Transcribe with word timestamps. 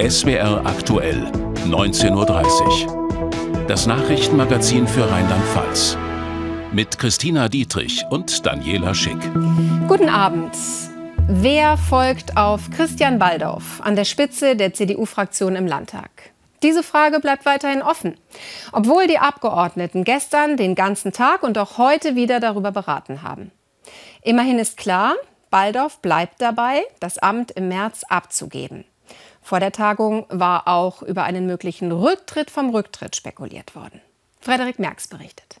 SWR 0.00 0.66
aktuell, 0.66 1.30
19.30 1.64 2.88
Uhr. 2.88 3.66
Das 3.68 3.86
Nachrichtenmagazin 3.86 4.88
für 4.88 5.08
Rheinland-Pfalz. 5.08 5.96
Mit 6.72 6.98
Christina 6.98 7.48
Dietrich 7.48 8.04
und 8.10 8.44
Daniela 8.44 8.94
Schick. 8.94 9.18
Guten 9.86 10.08
Abend. 10.08 10.56
Wer 11.28 11.76
folgt 11.76 12.36
auf 12.36 12.68
Christian 12.72 13.20
Baldauf 13.20 13.80
an 13.80 13.94
der 13.94 14.04
Spitze 14.04 14.56
der 14.56 14.74
CDU-Fraktion 14.74 15.54
im 15.54 15.68
Landtag? 15.68 16.10
Diese 16.64 16.82
Frage 16.82 17.20
bleibt 17.20 17.46
weiterhin 17.46 17.80
offen, 17.80 18.16
obwohl 18.72 19.06
die 19.06 19.20
Abgeordneten 19.20 20.02
gestern 20.02 20.56
den 20.56 20.74
ganzen 20.74 21.12
Tag 21.12 21.44
und 21.44 21.58
auch 21.58 21.78
heute 21.78 22.16
wieder 22.16 22.40
darüber 22.40 22.72
beraten 22.72 23.22
haben. 23.22 23.52
Immerhin 24.22 24.58
ist 24.58 24.76
klar, 24.76 25.14
Baldauf 25.50 26.00
bleibt 26.00 26.40
dabei, 26.40 26.82
das 27.00 27.18
Amt 27.18 27.50
im 27.52 27.68
März 27.68 28.04
abzugeben. 28.08 28.84
Vor 29.42 29.60
der 29.60 29.72
Tagung 29.72 30.26
war 30.28 30.66
auch 30.66 31.02
über 31.02 31.22
einen 31.22 31.46
möglichen 31.46 31.92
Rücktritt 31.92 32.50
vom 32.50 32.70
Rücktritt 32.70 33.14
spekuliert 33.14 33.76
worden. 33.76 34.00
Frederik 34.40 34.78
Merks 34.78 35.06
berichtet. 35.06 35.60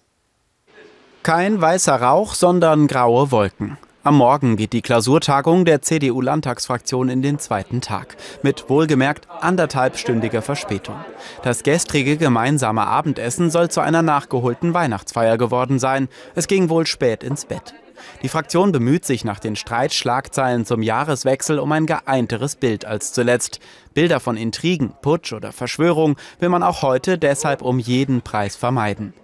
Kein 1.22 1.60
weißer 1.60 2.00
Rauch, 2.00 2.34
sondern 2.34 2.86
graue 2.86 3.30
Wolken. 3.30 3.78
Am 4.06 4.18
Morgen 4.18 4.54
geht 4.54 4.72
die 4.72 4.82
Klausurtagung 4.82 5.64
der 5.64 5.82
CDU-Landtagsfraktion 5.82 7.08
in 7.08 7.22
den 7.22 7.40
zweiten 7.40 7.80
Tag. 7.80 8.16
Mit 8.40 8.70
wohlgemerkt 8.70 9.26
anderthalbstündiger 9.40 10.42
Verspätung. 10.42 10.94
Das 11.42 11.64
gestrige 11.64 12.16
gemeinsame 12.16 12.86
Abendessen 12.86 13.50
soll 13.50 13.68
zu 13.68 13.80
einer 13.80 14.02
nachgeholten 14.02 14.74
Weihnachtsfeier 14.74 15.36
geworden 15.38 15.80
sein. 15.80 16.06
Es 16.36 16.46
ging 16.46 16.68
wohl 16.68 16.86
spät 16.86 17.24
ins 17.24 17.46
Bett. 17.46 17.74
Die 18.22 18.28
Fraktion 18.28 18.70
bemüht 18.70 19.04
sich 19.04 19.24
nach 19.24 19.40
den 19.40 19.56
Streitschlagzeilen 19.56 20.64
zum 20.64 20.82
Jahreswechsel 20.82 21.58
um 21.58 21.72
ein 21.72 21.86
geeinteres 21.86 22.54
Bild 22.54 22.84
als 22.84 23.12
zuletzt. 23.12 23.58
Bilder 23.92 24.20
von 24.20 24.36
Intrigen, 24.36 24.94
Putsch 25.02 25.32
oder 25.32 25.50
Verschwörung 25.50 26.14
will 26.38 26.50
man 26.50 26.62
auch 26.62 26.82
heute 26.82 27.18
deshalb 27.18 27.60
um 27.60 27.80
jeden 27.80 28.22
Preis 28.22 28.54
vermeiden. 28.54 29.14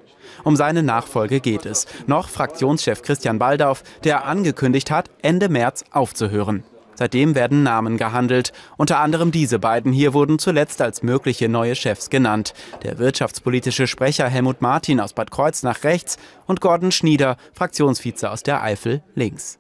Um 0.44 0.56
seine 0.56 0.82
Nachfolge 0.82 1.40
geht 1.40 1.66
es. 1.66 1.86
Noch 2.06 2.28
Fraktionschef 2.28 3.02
Christian 3.02 3.38
Baldauf, 3.38 3.82
der 4.04 4.26
angekündigt 4.26 4.90
hat, 4.90 5.10
Ende 5.22 5.48
März 5.48 5.84
aufzuhören. 5.90 6.64
Seitdem 6.94 7.34
werden 7.34 7.62
Namen 7.62 7.96
gehandelt. 7.96 8.52
Unter 8.76 9.00
anderem 9.00 9.32
diese 9.32 9.58
beiden 9.58 9.92
hier 9.92 10.14
wurden 10.14 10.38
zuletzt 10.38 10.82
als 10.82 11.02
mögliche 11.02 11.48
neue 11.48 11.74
Chefs 11.74 12.10
genannt. 12.10 12.54
Der 12.82 12.98
wirtschaftspolitische 12.98 13.86
Sprecher 13.86 14.28
Helmut 14.28 14.60
Martin 14.60 15.00
aus 15.00 15.12
Bad 15.12 15.30
Kreuznach 15.30 15.84
rechts 15.84 16.18
und 16.46 16.60
Gordon 16.60 16.92
Schnieder, 16.92 17.36
Fraktionsvize 17.54 18.30
aus 18.30 18.42
der 18.42 18.62
Eifel 18.62 19.02
links. 19.14 19.58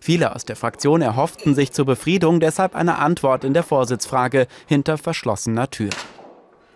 Viele 0.00 0.34
aus 0.34 0.46
der 0.46 0.56
Fraktion 0.56 1.02
erhofften 1.02 1.54
sich 1.54 1.72
zur 1.72 1.84
Befriedung 1.84 2.40
deshalb 2.40 2.74
eine 2.74 2.98
Antwort 2.98 3.44
in 3.44 3.52
der 3.52 3.62
Vorsitzfrage 3.62 4.46
hinter 4.66 4.96
verschlossener 4.96 5.70
Tür. 5.70 5.90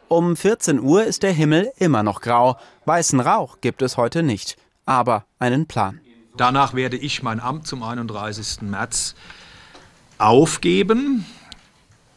Um 0.08 0.36
14 0.36 0.80
Uhr 0.80 1.05
ist 1.05 1.22
der 1.22 1.33
Himmel 1.33 1.72
immer 1.78 2.02
noch 2.02 2.20
grau. 2.20 2.56
Weißen 2.84 3.20
Rauch 3.20 3.58
gibt 3.60 3.83
es 3.83 3.97
heute 3.97 4.22
nicht, 4.22 4.56
aber 4.84 5.24
einen 5.38 5.66
Plan. 5.66 6.00
Danach 6.36 6.74
werde 6.74 6.96
ich 6.96 7.22
mein 7.22 7.41
Amt 7.41 7.66
zum 7.66 7.83
31. 7.83 8.62
März 8.62 9.14
aufgeben. 10.19 11.24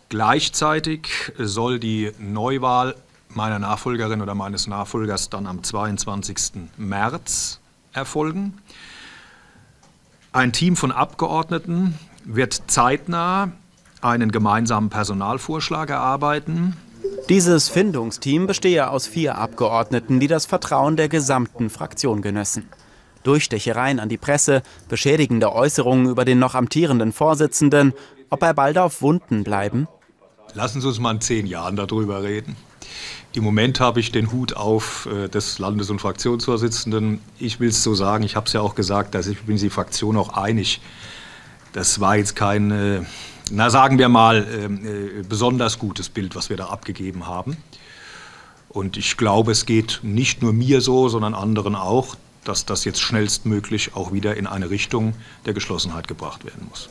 Gleichzeitig 0.10 1.32
soll 1.38 1.80
die 1.80 2.12
Neuwahl 2.18 2.96
meiner 3.30 3.60
Nachfolgerin 3.60 4.22
oder 4.22 4.36
meines 4.36 4.68
Nachfolgers 4.68 5.30
dann 5.30 5.48
am 5.48 5.64
22. 5.64 6.70
März 6.78 7.60
erfolgen. 7.94 8.58
Ein 10.34 10.54
Team 10.54 10.76
von 10.76 10.92
Abgeordneten 10.92 11.98
wird 12.24 12.64
zeitnah 12.68 13.52
einen 14.02 14.32
gemeinsamen 14.32 14.90
Personalvorschlag 14.90 15.90
erarbeiten. 15.90 16.76
Dieses 17.30 17.70
Findungsteam 17.70 18.48
bestehe 18.48 18.90
aus 18.90 19.06
vier 19.06 19.38
Abgeordneten, 19.38 20.20
die 20.20 20.28
das 20.28 20.46
Vertrauen 20.46 20.96
der 20.96 21.10
gesamten 21.10 21.70
Fraktion 21.70 22.22
genössen. 22.22 22.70
Durchstechereien 23.24 24.00
an 24.00 24.08
die 24.08 24.18
Presse, 24.18 24.64
beschädigende 24.88 25.52
Äußerungen 25.52 26.10
über 26.10 26.24
den 26.24 26.40
noch 26.40 26.56
amtierenden 26.56 27.12
Vorsitzenden, 27.12 27.94
ob 28.30 28.42
er 28.44 28.54
bald 28.54 28.78
auf 28.78 29.02
Wunden 29.02 29.44
bleiben? 29.44 29.88
Lassen 30.54 30.80
Sie 30.82 30.88
uns 30.88 31.00
mal 31.00 31.12
in 31.12 31.22
zehn 31.22 31.46
Jahren 31.46 31.76
darüber 31.76 32.24
reden. 32.24 32.56
Im 33.34 33.44
Moment 33.44 33.80
habe 33.80 34.00
ich 34.00 34.12
den 34.12 34.32
Hut 34.32 34.56
auf 34.56 35.08
äh, 35.12 35.28
des 35.28 35.60
Landes- 35.60 35.90
und 35.90 36.00
Fraktionsvorsitzenden. 36.00 37.20
Ich 37.38 37.60
will 37.60 37.70
es 37.70 37.84
so 37.84 37.94
sagen, 37.94 38.24
ich 38.24 38.36
habe 38.36 38.48
es 38.48 38.54
ja 38.54 38.62
auch 38.62 38.74
gesagt, 38.74 39.14
dass 39.14 39.28
ich 39.28 39.42
bin 39.42 39.58
die 39.58 39.70
Fraktion 39.70 40.18
auch 40.18 40.30
einig. 40.30 40.82
Das 41.74 42.00
war 42.00 42.18
jetzt 42.18 42.36
kein, 42.36 42.72
äh, 42.72 43.02
na 43.52 43.70
sagen 43.70 43.98
wir 43.98 44.10
mal, 44.10 44.48
ähm, 44.52 44.86
äh, 44.86 45.24
besonders 45.28 45.80
gutes 45.80 46.10
Bild, 46.10 46.36
was 46.36 46.50
wir 46.50 46.58
da 46.58 46.68
abgegeben 46.68 47.28
haben. 47.28 47.58
Und 48.70 48.98
ich 48.98 49.18
glaube, 49.18 49.52
es 49.52 49.66
geht 49.66 50.00
nicht 50.04 50.42
nur 50.42 50.54
mir 50.54 50.82
so, 50.82 51.10
sondern 51.10 51.34
anderen 51.34 51.76
auch, 51.76 52.16
dass 52.44 52.66
das 52.66 52.86
jetzt 52.86 53.02
schnellstmöglich 53.02 53.96
auch 53.96 54.14
wieder 54.14 54.38
in 54.38 54.48
eine 54.48 54.70
Richtung 54.70 55.14
der 55.46 55.54
Geschlossenheit 55.54 56.08
gebracht 56.08 56.46
werden 56.46 56.68
muss. 56.70 56.90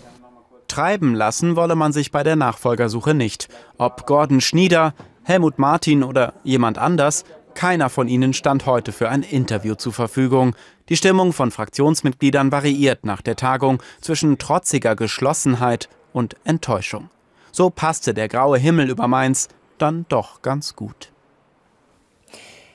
Treiben 0.69 1.15
lassen 1.15 1.57
wolle 1.57 1.77
man 1.77 1.93
sich 1.93 2.11
bei 2.11 2.23
der 2.23 2.37
Nachfolgersuche 2.37 3.15
nicht. 3.15 3.49
Ob 3.79 4.07
Gordon 4.07 4.41
Schnieder, 4.41 4.95
Helmut 5.23 5.59
Martin 5.59 6.03
oder 6.03 6.35
jemand 6.45 6.79
anders, 6.79 7.25
keiner 7.55 7.89
von 7.89 8.09
ihnen 8.09 8.35
stand 8.35 8.67
heute 8.67 8.93
für 8.93 9.09
ein 9.09 9.23
Interview 9.23 9.75
zur 9.77 9.93
Verfügung. 9.93 10.55
Die 10.89 10.97
Stimmung 10.97 11.33
von 11.33 11.51
Fraktionsmitgliedern 11.51 12.53
variiert 12.53 13.05
nach 13.07 13.23
der 13.23 13.37
Tagung 13.37 13.83
zwischen 14.01 14.39
trotziger 14.39 14.95
Geschlossenheit 14.95 15.89
und 16.17 16.35
Enttäuschung. 16.45 17.11
So 17.53 17.69
passte 17.69 18.15
der 18.15 18.29
graue 18.29 18.59
Himmel 18.59 18.89
über 18.89 19.07
Mainz 19.07 19.49
dann 19.77 20.07
doch 20.09 20.41
ganz 20.41 20.75
gut. 20.75 21.13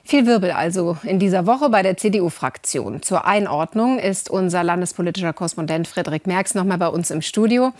Viel 0.04 0.28
Wirbel 0.28 0.52
also 0.52 0.98
in 1.04 1.18
dieser 1.18 1.48
Woche 1.48 1.70
bei 1.70 1.82
der 1.82 1.98
CDU-Fraktion. 1.98 3.02
Zur 3.02 3.26
Einordnung 3.26 3.98
ist 3.98 4.30
unser 4.30 4.64
landespolitischer 4.64 5.34
Korrespondent 5.34 5.88
Friedrich 5.88 6.26
Merks 6.26 6.54
noch 6.54 6.66
mal 6.66 6.78
bei 6.78 6.88
uns 6.88 7.10
im 7.10 7.22
Studio. 7.22 7.72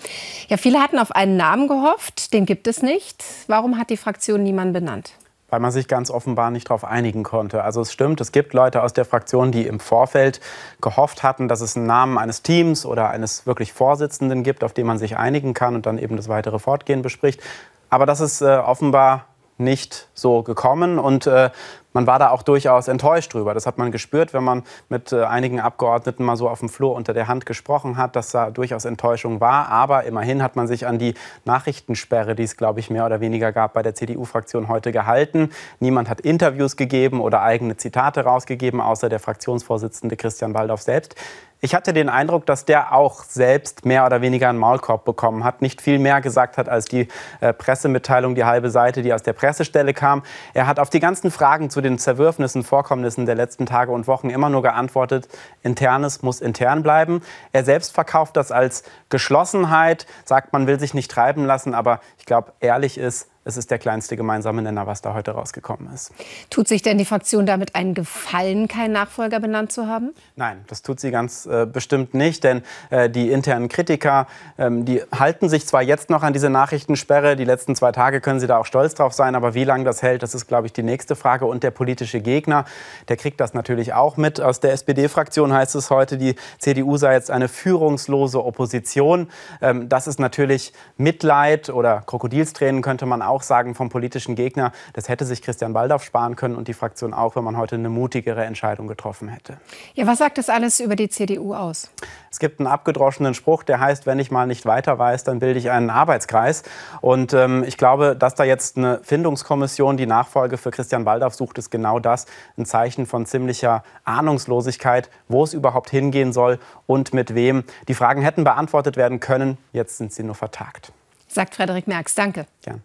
Ja, 0.48 0.58
viele 0.58 0.80
hatten 0.80 0.98
auf 0.98 1.12
einen 1.12 1.38
Namen 1.38 1.68
gehofft, 1.68 2.34
den 2.34 2.46
gibt 2.46 2.68
es 2.68 2.82
nicht. 2.82 3.24
Warum 3.48 3.78
hat 3.78 3.90
die 3.90 3.98
Fraktion 3.98 4.44
niemanden 4.44 4.74
benannt? 4.74 5.14
Weil 5.52 5.60
man 5.60 5.72
sich 5.72 5.88
ganz 5.88 6.10
offenbar 6.10 6.50
nicht 6.50 6.70
darauf 6.70 6.84
einigen 6.84 7.22
konnte. 7.22 7.64
Also 7.64 7.82
es 7.82 7.92
stimmt, 7.92 8.20
es 8.22 8.32
gibt 8.32 8.54
Leute 8.54 8.82
aus 8.82 8.94
der 8.94 9.06
Fraktion, 9.06 9.52
die 9.52 9.68
im 9.68 9.80
Vorfeld 9.80 10.40
gehofft 10.82 11.22
hatten, 11.22 11.48
dass 11.48 11.62
es 11.62 11.78
einen 11.78 11.86
Namen 11.86 12.18
eines 12.18 12.42
Teams 12.42 12.86
oder 12.86 13.10
eines 13.12 13.46
wirklich 13.46 13.74
Vorsitzenden 13.74 14.42
gibt, 14.42 14.64
auf 14.64 14.74
den 14.74 14.88
man 14.88 14.98
sich 14.98 15.18
einigen 15.18 15.54
kann 15.54 15.76
und 15.76 15.86
dann 15.86 16.00
eben 16.00 16.16
das 16.18 16.30
weitere 16.30 16.58
Fortgehen 16.58 17.04
bespricht. 17.04 17.42
Aber 17.90 18.06
das 18.06 18.22
ist 18.22 18.42
äh, 18.42 18.58
offenbar 18.58 19.26
nicht 19.62 20.10
so 20.14 20.44
gekommen 20.44 21.00
und 21.00 21.28
äh, 21.28 21.50
man 21.94 22.08
war 22.08 22.20
da 22.20 22.30
auch 22.30 22.44
durchaus 22.44 22.88
enttäuscht 22.88 23.34
drüber. 23.34 23.54
Das 23.54 23.66
hat 23.66 23.78
man 23.78 23.92
gespürt, 23.92 24.34
wenn 24.34 24.44
man 24.44 24.64
mit 24.90 25.12
äh, 25.12 25.24
einigen 25.24 25.60
Abgeordneten 25.60 26.24
mal 26.24 26.38
so 26.38 26.50
auf 26.50 26.60
dem 26.60 26.70
Flur 26.70 26.96
unter 26.96 27.14
der 27.14 27.28
Hand 27.28 27.46
gesprochen 27.46 27.98
hat, 27.98 28.16
dass 28.16 28.32
da 28.32 28.50
durchaus 28.50 28.86
Enttäuschung 28.86 29.42
war. 29.42 29.68
Aber 29.70 30.06
immerhin 30.06 30.42
hat 30.42 30.56
man 30.56 30.68
sich 30.68 30.88
an 30.88 31.00
die 31.00 31.16
Nachrichtensperre, 31.44 32.36
die 32.36 32.44
es, 32.44 32.56
glaube 32.56 32.80
ich, 32.80 32.90
mehr 32.90 33.06
oder 33.06 33.20
weniger 33.20 33.52
gab, 33.52 33.74
bei 33.74 33.82
der 33.82 33.94
CDU-Fraktion 33.94 34.70
heute 34.70 34.92
gehalten. 34.92 35.50
Niemand 35.80 36.10
hat 36.10 36.22
Interviews 36.22 36.78
gegeben 36.78 37.20
oder 37.20 37.42
eigene 37.42 37.76
Zitate 37.76 38.22
rausgegeben, 38.22 38.80
außer 38.80 39.10
der 39.10 39.20
Fraktionsvorsitzende 39.20 40.16
Christian 40.16 40.54
Waldorf 40.54 40.82
selbst. 40.82 41.16
Ich 41.64 41.76
hatte 41.76 41.94
den 41.94 42.10
Eindruck, 42.10 42.48
dass 42.48 42.66
der 42.66 42.92
auch 42.92 43.24
selbst 43.24 43.86
mehr 43.86 44.04
oder 44.04 44.22
weniger 44.22 44.50
einen 44.50 44.58
Maulkorb 44.58 45.06
bekommen 45.06 45.44
hat, 45.44 45.62
nicht 45.62 45.80
viel 45.80 46.00
mehr 46.00 46.20
gesagt 46.20 46.58
hat 46.58 46.68
als 46.68 46.86
die 46.86 47.08
äh, 47.40 47.54
Pressemitteilung, 47.54 48.34
die 48.34 48.46
halbe 48.46 48.72
Seite, 48.72 49.04
die 49.04 49.14
aus 49.14 49.22
der 49.22 49.34
Pressestelle 49.34 49.94
kam. 49.94 50.24
Er 50.56 50.66
hat 50.66 50.80
auf 50.80 50.90
die 50.90 51.00
ganzen 51.00 51.30
Fragen 51.30 51.70
zu 51.70 51.82
den 51.82 52.00
Zerwürfnissen, 52.00 52.64
Vorkommnissen 52.64 53.28
der 53.28 53.36
letzten 53.36 53.68
Tage 53.68 53.92
und 53.92 54.08
Wochen 54.08 54.32
immer 54.32 54.50
nur 54.50 54.64
geantwortet, 54.64 55.28
Internes 55.62 56.24
muss 56.24 56.42
intern 56.42 56.82
bleiben. 56.82 57.22
Er 57.52 57.64
selbst 57.64 57.94
verkauft 57.94 58.38
das 58.38 58.52
als 58.52 58.82
Geschlossenheit, 59.10 60.08
sagt, 60.26 60.54
man 60.54 60.66
will 60.66 60.80
sich 60.80 60.96
nicht 60.96 61.12
treiben 61.12 61.46
lassen, 61.46 61.76
aber 61.76 62.00
ich 62.18 62.26
glaube, 62.26 62.54
ehrlich 62.60 62.98
ist, 62.98 63.31
es 63.44 63.58
ist 63.58 63.72
der 63.72 63.80
kleinste 63.80 64.16
gemeinsame 64.16 64.62
Nenner, 64.62 64.86
was 64.86 65.02
da 65.02 65.16
heute 65.16 65.32
rausgekommen 65.32 65.92
ist. 65.92 66.12
Tut 66.52 66.68
sich 66.68 66.84
denn 66.84 67.00
die 67.00 67.06
Fraktion 67.06 67.48
damit 67.48 67.74
einen 67.76 67.96
Gefallen, 67.96 68.68
keinen 68.68 68.92
Nachfolger 68.92 69.40
benannt 69.40 69.72
zu 69.72 69.88
haben? 69.88 70.14
Nein, 70.36 70.64
das 70.68 70.84
tut 70.84 71.00
sie 71.00 71.10
ganz 71.10 71.48
äh, 71.48 71.66
bestimmt 71.66 72.14
nicht, 72.14 72.44
denn 72.44 72.62
äh, 72.92 73.10
die 73.10 73.32
internen 73.32 73.68
Kritiker, 73.68 74.28
ähm, 74.60 74.86
die 74.86 75.02
halten 75.18 75.50
sich 75.50 75.66
zwar 75.66 75.82
jetzt 75.82 76.12
noch 76.12 76.22
an 76.22 76.34
diese 76.34 76.52
Nachrichtensperre, 76.52 77.36
die 77.36 77.46
letzten 77.46 77.76
zwei 77.76 77.92
Tage 77.92 78.22
können 78.22 78.40
sie 78.40 78.46
da 78.46 78.58
auch 78.58 78.66
stolz 78.68 78.94
drauf 78.94 79.14
sein, 79.14 79.34
aber 79.34 79.56
wie 79.56 79.64
lange 79.64 79.86
das 79.86 80.04
hält, 80.04 80.22
das 80.22 80.36
ist, 80.36 80.48
glaube 80.48 80.68
ich, 80.68 80.74
die 80.74 80.84
nächste 80.84 81.16
Frage. 81.16 81.46
Und 81.46 81.64
der 81.64 81.72
politische 81.72 82.22
Gegner, 82.22 82.66
der 83.08 83.18
kriegt 83.18 83.40
das 83.40 83.56
natürlich 83.56 83.94
auch 83.94 84.18
mit. 84.18 84.40
Aus 84.40 84.60
der 84.60 84.74
SPD-Fraktion 84.74 85.52
heißt 85.52 85.74
es 85.74 85.90
heute, 85.90 86.20
die 86.20 86.36
CDU 86.60 86.98
sei 86.98 87.14
jetzt 87.14 87.32
eine 87.32 87.48
führungslose 87.48 88.44
Opposition. 88.44 89.30
Ähm, 89.62 89.90
das 89.90 90.06
ist 90.06 90.20
natürlich 90.20 90.74
Mitleid 90.98 91.72
oder 91.72 92.04
Krokodilstränen 92.06 92.84
könnte 92.84 93.08
man 93.08 93.24
auch 93.24 93.31
auch 93.32 93.42
sagen 93.42 93.74
vom 93.74 93.90
politischen 93.90 94.36
Gegner, 94.36 94.72
das 94.94 95.10
hätte 95.10 95.26
sich 95.26 95.42
Christian 95.42 95.74
Waldorf 95.74 96.04
sparen 96.04 96.36
können 96.36 96.56
und 96.56 96.68
die 96.68 96.74
Fraktion 96.74 97.14
auch, 97.14 97.36
wenn 97.36 97.44
man 97.44 97.58
heute 97.58 97.76
eine 97.76 97.90
mutigere 97.90 98.46
Entscheidung 98.46 98.88
getroffen 98.88 99.30
hätte. 99.30 99.58
Ja, 99.96 100.06
was 100.06 100.20
sagt 100.20 100.38
das 100.38 100.50
alles 100.50 100.80
über 100.80 100.96
die 100.96 101.10
CDU 101.10 101.56
aus? 101.56 101.90
Es 102.30 102.40
gibt 102.40 102.60
einen 102.60 102.68
abgedroschenen 102.68 103.34
Spruch, 103.34 103.64
der 103.64 103.80
heißt, 103.80 104.06
wenn 104.06 104.20
ich 104.20 104.32
mal 104.32 104.48
nicht 104.48 104.66
weiter 104.66 105.00
weiß, 105.00 105.24
dann 105.24 105.40
bilde 105.40 105.60
ich 105.60 105.70
einen 105.70 105.90
Arbeitskreis. 105.90 106.64
Und 107.02 107.34
ähm, 107.34 107.64
ich 107.66 107.78
glaube, 107.78 108.16
dass 108.16 108.36
da 108.36 108.44
jetzt 108.44 108.78
eine 108.78 109.00
Findungskommission 109.04 109.98
die 109.98 110.06
Nachfolge 110.06 110.58
für 110.58 110.72
Christian 110.72 111.06
Waldorf 111.06 111.34
sucht, 111.36 111.58
ist 111.58 111.72
genau 111.72 112.00
das. 112.00 112.26
Ein 112.58 112.66
Zeichen 112.66 113.06
von 113.06 113.26
ziemlicher 113.26 113.84
Ahnungslosigkeit, 114.04 115.10
wo 115.28 115.44
es 115.44 115.54
überhaupt 115.54 115.90
hingehen 115.90 116.34
soll 116.34 116.60
und 116.88 117.14
mit 117.14 117.36
wem. 117.36 117.64
Die 117.88 117.94
Fragen 117.94 118.22
hätten 118.22 118.44
beantwortet 118.44 118.98
werden 118.98 119.20
können, 119.20 119.58
jetzt 119.74 119.98
sind 119.98 120.14
sie 120.14 120.24
nur 120.24 120.36
vertagt. 120.36 120.92
Sagt 121.28 121.56
Frederik 121.56 121.88
Merks. 121.88 122.16
Danke. 122.16 122.46
Gern. 122.62 122.84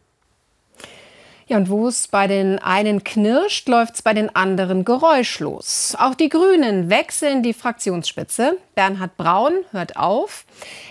Ja, 1.49 1.59
und 1.59 1.69
wo 1.69 1.87
es 1.87 2.09
bei 2.09 2.27
den 2.27 2.59
einen 2.59 3.05
knirscht, 3.05 3.69
läuft 3.69 3.95
es 3.95 4.03
bei 4.03 4.13
den 4.15 4.35
anderen 4.35 4.85
geräuschlos. 4.85 5.97
Auch 5.97 6.17
die 6.17 6.29
Grünen 6.29 6.91
wechseln 6.91 7.45
die 7.45 7.53
Fraktionsspitze. 7.53 8.59
Bernhard 8.75 9.17
Braun 9.17 9.53
hört 9.71 9.97
auf. 9.97 10.45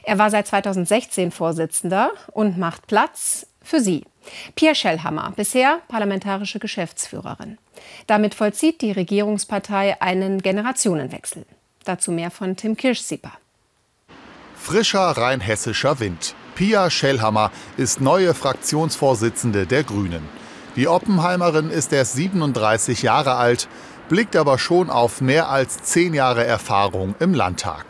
Er 0.03 0.17
war 0.17 0.29
seit 0.29 0.47
2016 0.47 1.31
Vorsitzender 1.31 2.11
und 2.31 2.57
macht 2.57 2.87
Platz 2.87 3.47
für 3.61 3.81
sie. 3.81 4.05
Pierre 4.55 4.75
Schellhammer, 4.75 5.33
bisher 5.35 5.81
parlamentarische 5.89 6.59
Geschäftsführerin. 6.59 7.57
Damit 8.07 8.33
vollzieht 8.33 8.81
die 8.81 8.93
Regierungspartei 8.93 10.01
einen 10.01 10.41
Generationenwechsel. 10.41 11.45
Dazu 11.83 12.11
mehr 12.13 12.31
von 12.31 12.55
Tim 12.55 12.77
Kirschsieper. 12.77 13.33
Frischer 14.55 15.11
rheinhessischer 15.17 15.99
Wind. 15.99 16.33
Pia 16.55 16.89
Schellhammer 16.89 17.51
ist 17.75 17.99
neue 17.99 18.33
Fraktionsvorsitzende 18.33 19.67
der 19.67 19.83
Grünen. 19.83 20.44
Die 20.75 20.89
Oppenheimerin 20.89 21.69
ist 21.69 21.93
erst 21.93 22.13
37 22.13 23.01
Jahre 23.01 23.35
alt, 23.35 23.69
blickt 24.09 24.35
aber 24.35 24.59
schon 24.59 24.89
auf 24.89 25.21
mehr 25.21 25.47
als 25.47 25.77
zehn 25.83 26.13
Jahre 26.13 26.43
Erfahrung 26.43 27.15
im 27.19 27.33
Landtag. 27.33 27.85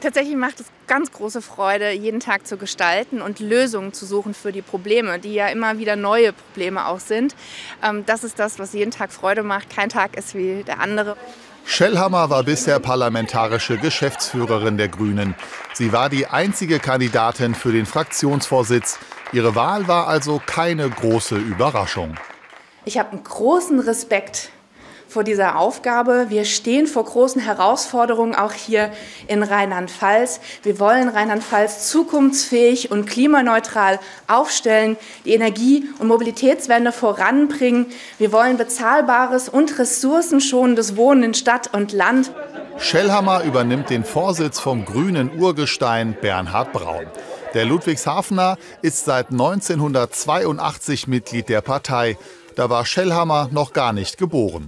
Tatsächlich 0.00 0.36
macht 0.36 0.60
es 0.60 0.66
ganz 0.88 1.12
große 1.12 1.40
Freude, 1.40 1.92
jeden 1.92 2.18
Tag 2.18 2.46
zu 2.46 2.56
gestalten 2.56 3.22
und 3.22 3.38
Lösungen 3.38 3.92
zu 3.92 4.06
suchen 4.06 4.34
für 4.34 4.50
die 4.50 4.62
Probleme, 4.62 5.20
die 5.20 5.34
ja 5.34 5.46
immer 5.48 5.78
wieder 5.78 5.94
neue 5.94 6.32
Probleme 6.32 6.86
auch 6.86 7.00
sind. 7.00 7.34
Ähm, 7.82 8.04
das 8.06 8.24
ist 8.24 8.38
das, 8.38 8.58
was 8.58 8.72
jeden 8.72 8.90
Tag 8.90 9.12
Freude 9.12 9.44
macht. 9.44 9.70
Kein 9.70 9.88
Tag 9.88 10.16
ist 10.16 10.34
wie 10.34 10.64
der 10.64 10.80
andere. 10.80 11.16
Schellhammer 11.64 12.30
war 12.30 12.42
bisher 12.44 12.78
parlamentarische 12.78 13.78
Geschäftsführerin 13.78 14.76
der 14.76 14.88
Grünen. 14.88 15.34
Sie 15.74 15.92
war 15.92 16.08
die 16.08 16.26
einzige 16.26 16.78
Kandidatin 16.78 17.54
für 17.54 17.72
den 17.72 17.86
Fraktionsvorsitz. 17.86 18.98
Ihre 19.32 19.54
Wahl 19.54 19.88
war 19.88 20.06
also 20.06 20.40
keine 20.44 20.88
große 20.88 21.36
Überraschung. 21.36 22.14
Ich 22.84 22.98
habe 22.98 23.10
einen 23.10 23.24
großen 23.24 23.80
Respekt 23.80 24.50
vor 25.08 25.24
dieser 25.24 25.58
Aufgabe. 25.58 26.26
Wir 26.28 26.44
stehen 26.44 26.86
vor 26.86 27.04
großen 27.04 27.40
Herausforderungen 27.40 28.34
auch 28.34 28.52
hier 28.52 28.92
in 29.26 29.42
Rheinland-Pfalz. 29.42 30.40
Wir 30.62 30.78
wollen 30.78 31.08
Rheinland-Pfalz 31.08 31.90
zukunftsfähig 31.90 32.90
und 32.90 33.06
klimaneutral 33.06 33.98
aufstellen, 34.28 34.96
die 35.24 35.34
Energie- 35.34 35.88
und 35.98 36.08
Mobilitätswende 36.08 36.92
voranbringen. 36.92 37.86
Wir 38.18 38.30
wollen 38.30 38.56
bezahlbares 38.56 39.48
und 39.48 39.78
ressourcenschonendes 39.78 40.96
Wohnen 40.96 41.22
in 41.22 41.34
Stadt 41.34 41.72
und 41.72 41.92
Land. 41.92 42.30
Schellhammer 42.78 43.42
übernimmt 43.42 43.90
den 43.90 44.04
Vorsitz 44.04 44.60
vom 44.60 44.84
grünen 44.84 45.40
Urgestein 45.40 46.16
Bernhard 46.20 46.72
Braun. 46.72 47.06
Der 47.54 47.64
Ludwigshafener 47.64 48.58
ist 48.82 49.04
seit 49.04 49.30
1982 49.30 51.06
Mitglied 51.06 51.48
der 51.48 51.60
Partei. 51.60 52.18
Da 52.54 52.70
war 52.70 52.84
Schellhammer 52.84 53.48
noch 53.52 53.72
gar 53.72 53.92
nicht 53.92 54.18
geboren. 54.18 54.66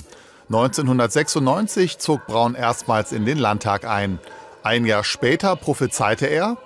1996 0.49 1.99
zog 1.99 2.27
Braun 2.27 2.55
erstmals 2.55 3.13
in 3.13 3.27
den 3.27 3.39
Landtag 3.39 3.87
ein. 3.87 4.19
Ein 4.63 4.87
Jahr 4.87 5.05
später 5.05 5.57
prophezeite 5.57 6.27
er, 6.27 6.57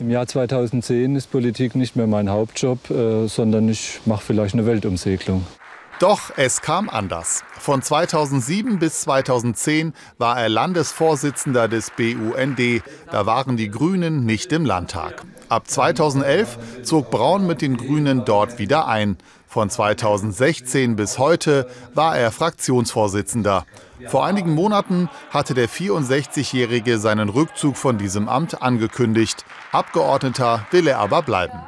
im 0.00 0.08
Jahr 0.08 0.26
2010 0.26 1.14
ist 1.14 1.30
Politik 1.30 1.74
nicht 1.74 1.94
mehr 1.94 2.06
mein 2.06 2.30
Hauptjob, 2.30 2.90
äh, 2.90 3.26
sondern 3.26 3.68
ich 3.68 4.00
mache 4.06 4.24
vielleicht 4.24 4.54
eine 4.54 4.64
Weltumsegelung. 4.64 5.46
Doch 6.00 6.32
es 6.38 6.62
kam 6.62 6.88
anders. 6.88 7.44
Von 7.58 7.82
2007 7.82 8.78
bis 8.78 9.02
2010 9.02 9.92
war 10.16 10.40
er 10.40 10.48
Landesvorsitzender 10.48 11.68
des 11.68 11.90
BUND. 11.90 12.82
Da 13.12 13.26
waren 13.26 13.58
die 13.58 13.70
Grünen 13.70 14.24
nicht 14.24 14.50
im 14.54 14.64
Landtag. 14.64 15.22
Ab 15.50 15.68
2011 15.68 16.84
zog 16.84 17.10
Braun 17.10 17.46
mit 17.46 17.60
den 17.60 17.76
Grünen 17.76 18.24
dort 18.24 18.58
wieder 18.58 18.88
ein. 18.88 19.18
Von 19.46 19.68
2016 19.68 20.96
bis 20.96 21.18
heute 21.18 21.68
war 21.92 22.16
er 22.16 22.30
Fraktionsvorsitzender. 22.30 23.66
Vor 24.06 24.24
einigen 24.24 24.54
Monaten 24.54 25.10
hatte 25.28 25.52
der 25.52 25.68
64-Jährige 25.68 26.98
seinen 26.98 27.28
Rückzug 27.28 27.76
von 27.76 27.98
diesem 27.98 28.26
Amt 28.26 28.62
angekündigt. 28.62 29.44
Abgeordneter 29.70 30.66
will 30.70 30.86
er 30.86 30.98
aber 30.98 31.20
bleiben. 31.20 31.60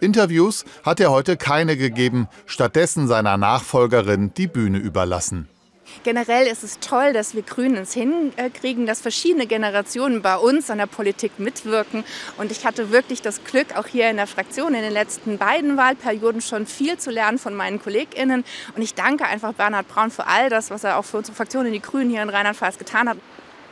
Interviews 0.00 0.64
hat 0.84 1.00
er 1.00 1.10
heute 1.10 1.36
keine 1.36 1.76
gegeben, 1.76 2.28
stattdessen 2.46 3.08
seiner 3.08 3.36
Nachfolgerin 3.36 4.32
die 4.34 4.46
Bühne 4.46 4.78
überlassen. 4.78 5.48
Generell 6.02 6.46
ist 6.46 6.64
es 6.64 6.78
toll, 6.80 7.12
dass 7.12 7.34
wir 7.34 7.42
Grünen 7.42 7.76
es 7.76 7.92
hinkriegen, 7.92 8.86
dass 8.86 9.00
verschiedene 9.00 9.46
Generationen 9.46 10.22
bei 10.22 10.36
uns 10.36 10.70
an 10.70 10.78
der 10.78 10.86
Politik 10.86 11.38
mitwirken. 11.38 12.04
Und 12.38 12.50
ich 12.50 12.66
hatte 12.66 12.90
wirklich 12.90 13.22
das 13.22 13.44
Glück, 13.44 13.76
auch 13.76 13.86
hier 13.86 14.10
in 14.10 14.16
der 14.16 14.26
Fraktion 14.26 14.74
in 14.74 14.82
den 14.82 14.92
letzten 14.92 15.38
beiden 15.38 15.76
Wahlperioden 15.76 16.40
schon 16.40 16.66
viel 16.66 16.98
zu 16.98 17.10
lernen 17.10 17.38
von 17.38 17.54
meinen 17.54 17.80
KollegInnen. 17.80 18.44
Und 18.74 18.82
ich 18.82 18.94
danke 18.94 19.26
einfach 19.26 19.52
Bernhard 19.54 19.88
Braun 19.88 20.10
für 20.10 20.26
all 20.26 20.50
das, 20.50 20.70
was 20.70 20.84
er 20.84 20.98
auch 20.98 21.04
für 21.04 21.18
unsere 21.18 21.36
Fraktion 21.36 21.66
in 21.66 21.72
die 21.72 21.82
Grünen 21.82 22.10
hier 22.10 22.22
in 22.22 22.30
Rheinland-Pfalz 22.30 22.78
getan 22.78 23.08
hat. 23.08 23.18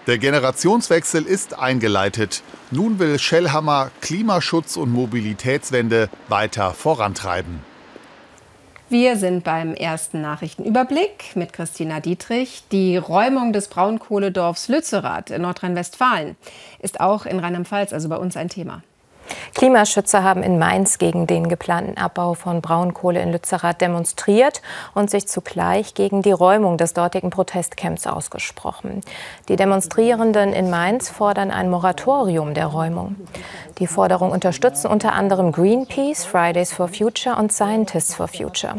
Der 0.06 0.18
Generationswechsel 0.18 1.24
ist 1.24 1.58
eingeleitet. 1.58 2.42
Nun 2.70 2.98
will 2.98 3.18
Schellhammer 3.18 3.90
Klimaschutz 4.02 4.76
und 4.76 4.92
Mobilitätswende 4.92 6.10
weiter 6.28 6.74
vorantreiben. 6.74 7.60
Wir 8.90 9.16
sind 9.16 9.44
beim 9.44 9.72
ersten 9.72 10.20
Nachrichtenüberblick 10.20 11.34
mit 11.36 11.54
Christina 11.54 12.00
Dietrich. 12.00 12.64
Die 12.70 12.98
Räumung 12.98 13.54
des 13.54 13.68
Braunkohledorfs 13.68 14.68
Lützerath 14.68 15.30
in 15.30 15.40
Nordrhein-Westfalen 15.40 16.36
ist 16.80 17.00
auch 17.00 17.24
in 17.24 17.38
Rheinland-Pfalz, 17.38 17.94
also 17.94 18.10
bei 18.10 18.16
uns, 18.16 18.36
ein 18.36 18.50
Thema. 18.50 18.82
Klimaschützer 19.54 20.22
haben 20.22 20.42
in 20.42 20.58
Mainz 20.58 20.98
gegen 20.98 21.26
den 21.26 21.48
geplanten 21.48 21.96
Abbau 21.96 22.34
von 22.34 22.60
Braunkohle 22.60 23.22
in 23.22 23.32
Lützerath 23.32 23.80
demonstriert 23.80 24.62
und 24.94 25.10
sich 25.10 25.28
zugleich 25.28 25.94
gegen 25.94 26.22
die 26.22 26.32
Räumung 26.32 26.76
des 26.76 26.92
dortigen 26.92 27.30
Protestcamps 27.30 28.06
ausgesprochen. 28.06 29.00
Die 29.48 29.56
Demonstrierenden 29.56 30.52
in 30.52 30.70
Mainz 30.70 31.08
fordern 31.08 31.50
ein 31.50 31.70
Moratorium 31.70 32.54
der 32.54 32.66
Räumung. 32.66 33.16
Die 33.78 33.86
Forderung 33.86 34.30
unterstützen 34.30 34.88
unter 34.88 35.12
anderem 35.12 35.52
Greenpeace, 35.52 36.24
Fridays 36.24 36.72
for 36.72 36.88
Future 36.88 37.36
und 37.36 37.52
Scientists 37.52 38.14
for 38.14 38.28
Future. 38.28 38.76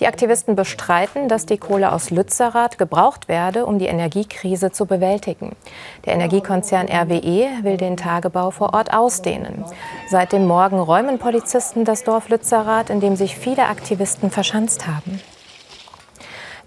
Die 0.00 0.06
Aktivisten 0.06 0.56
bestreiten, 0.56 1.28
dass 1.28 1.46
die 1.46 1.58
Kohle 1.58 1.92
aus 1.92 2.10
Lützerath 2.10 2.78
gebraucht 2.78 3.28
werde, 3.28 3.66
um 3.66 3.78
die 3.78 3.86
Energiekrise 3.86 4.72
zu 4.72 4.86
bewältigen. 4.86 5.56
Der 6.04 6.14
Energiekonzern 6.14 6.88
RWE 6.88 7.48
will 7.62 7.76
den 7.76 7.96
Tagebau 7.96 8.50
vor 8.50 8.74
Ort 8.74 8.92
ausdehnen. 8.92 9.64
Seit 10.08 10.32
dem 10.32 10.46
Morgen 10.46 10.78
räumen 10.78 11.18
Polizisten 11.18 11.84
das 11.84 12.04
Dorf 12.04 12.28
Lützerath, 12.28 12.90
in 12.90 13.00
dem 13.00 13.16
sich 13.16 13.36
viele 13.36 13.66
Aktivisten 13.68 14.30
verschanzt 14.30 14.86
haben. 14.86 15.20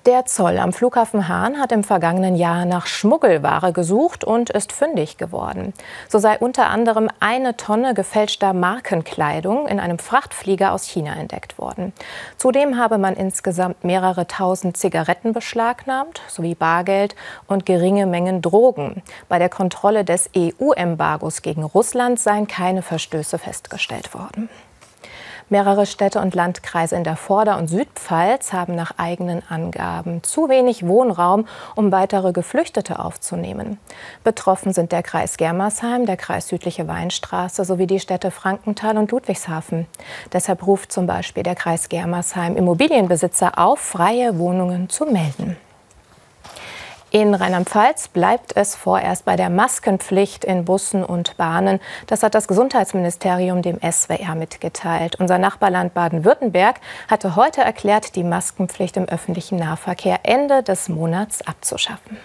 Der 0.07 0.23
Zoll 0.23 0.57
am 0.57 0.71
Flughafen 0.71 1.27
Hahn 1.27 1.59
hat 1.59 1.73
im 1.73 1.83
vergangenen 1.83 2.37
Jahr 2.37 2.63
nach 2.63 2.85
Schmuggelware 2.85 3.73
gesucht 3.73 4.23
und 4.23 4.49
ist 4.49 4.71
fündig 4.71 5.17
geworden. 5.17 5.73
So 6.07 6.17
sei 6.17 6.37
unter 6.37 6.67
anderem 6.69 7.09
eine 7.19 7.57
Tonne 7.57 7.93
gefälschter 7.93 8.53
Markenkleidung 8.53 9.67
in 9.67 9.81
einem 9.81 9.99
Frachtflieger 9.99 10.71
aus 10.71 10.85
China 10.85 11.13
entdeckt 11.17 11.57
worden. 11.57 11.91
Zudem 12.37 12.77
habe 12.77 12.97
man 12.97 13.15
insgesamt 13.15 13.83
mehrere 13.83 14.27
tausend 14.27 14.77
Zigaretten 14.77 15.33
beschlagnahmt, 15.33 16.21
sowie 16.29 16.55
Bargeld 16.55 17.13
und 17.47 17.65
geringe 17.65 18.05
Mengen 18.05 18.41
Drogen. 18.41 19.03
Bei 19.27 19.39
der 19.39 19.49
Kontrolle 19.49 20.05
des 20.05 20.29
EU-Embargos 20.37 21.41
gegen 21.41 21.65
Russland 21.65 22.17
seien 22.17 22.47
keine 22.47 22.81
Verstöße 22.81 23.37
festgestellt 23.37 24.13
worden. 24.13 24.47
Mehrere 25.49 25.85
Städte 25.85 26.19
und 26.19 26.35
Landkreise 26.35 26.97
in 26.97 27.05
der 27.05 27.15
Vorder- 27.15 27.57
und 27.57 27.69
Südpfalz 27.69 28.51
haben 28.51 28.75
nach 28.75 28.91
eigenen 28.97 29.41
Angaben 29.47 30.21
zu 30.21 30.49
wenig 30.49 30.85
Wohnraum, 30.85 31.47
um 31.75 31.91
weitere 31.93 32.33
Geflüchtete 32.33 32.99
aufzunehmen. 32.99 33.79
Betroffen 34.25 34.73
sind 34.73 34.91
der 34.91 35.03
Kreis 35.03 35.37
Germersheim, 35.37 36.05
der 36.05 36.17
Kreis 36.17 36.49
Südliche 36.49 36.89
Weinstraße 36.89 37.63
sowie 37.63 37.87
die 37.87 38.01
Städte 38.01 38.29
Frankenthal 38.29 38.97
und 38.97 39.11
Ludwigshafen. 39.11 39.87
Deshalb 40.33 40.67
ruft 40.67 40.91
zum 40.91 41.07
Beispiel 41.07 41.43
der 41.43 41.55
Kreis 41.55 41.87
Germersheim 41.87 42.57
Immobilienbesitzer 42.57 43.57
auf, 43.57 43.79
freie 43.79 44.37
Wohnungen 44.37 44.89
zu 44.89 45.05
melden. 45.05 45.55
In 47.09 47.33
Rheinland-Pfalz 47.33 48.09
bleibt 48.09 48.57
es 48.57 48.75
vorerst 48.75 49.23
bei 49.23 49.37
der 49.37 49.49
Maskenpflicht 49.49 50.43
in 50.43 50.65
Bussen 50.65 51.05
und 51.05 51.37
Bahnen. 51.37 51.79
Das 52.05 52.21
hat 52.21 52.35
das 52.35 52.49
Gesundheitsministerium 52.49 53.61
dem 53.61 53.79
SWR 53.79 54.35
mitgeteilt. 54.35 55.15
Unser 55.17 55.37
Nachbarland 55.37 55.93
Baden-Württemberg 55.93 56.81
hatte 57.07 57.37
heute 57.37 57.61
erklärt, 57.61 58.17
die 58.17 58.25
Maskenpflicht 58.25 58.97
im 58.97 59.05
öffentlichen 59.05 59.57
Nahverkehr 59.57 60.19
Ende 60.23 60.63
des 60.63 60.89
Monats 60.89 61.41
abzuschaffen. 61.47 62.17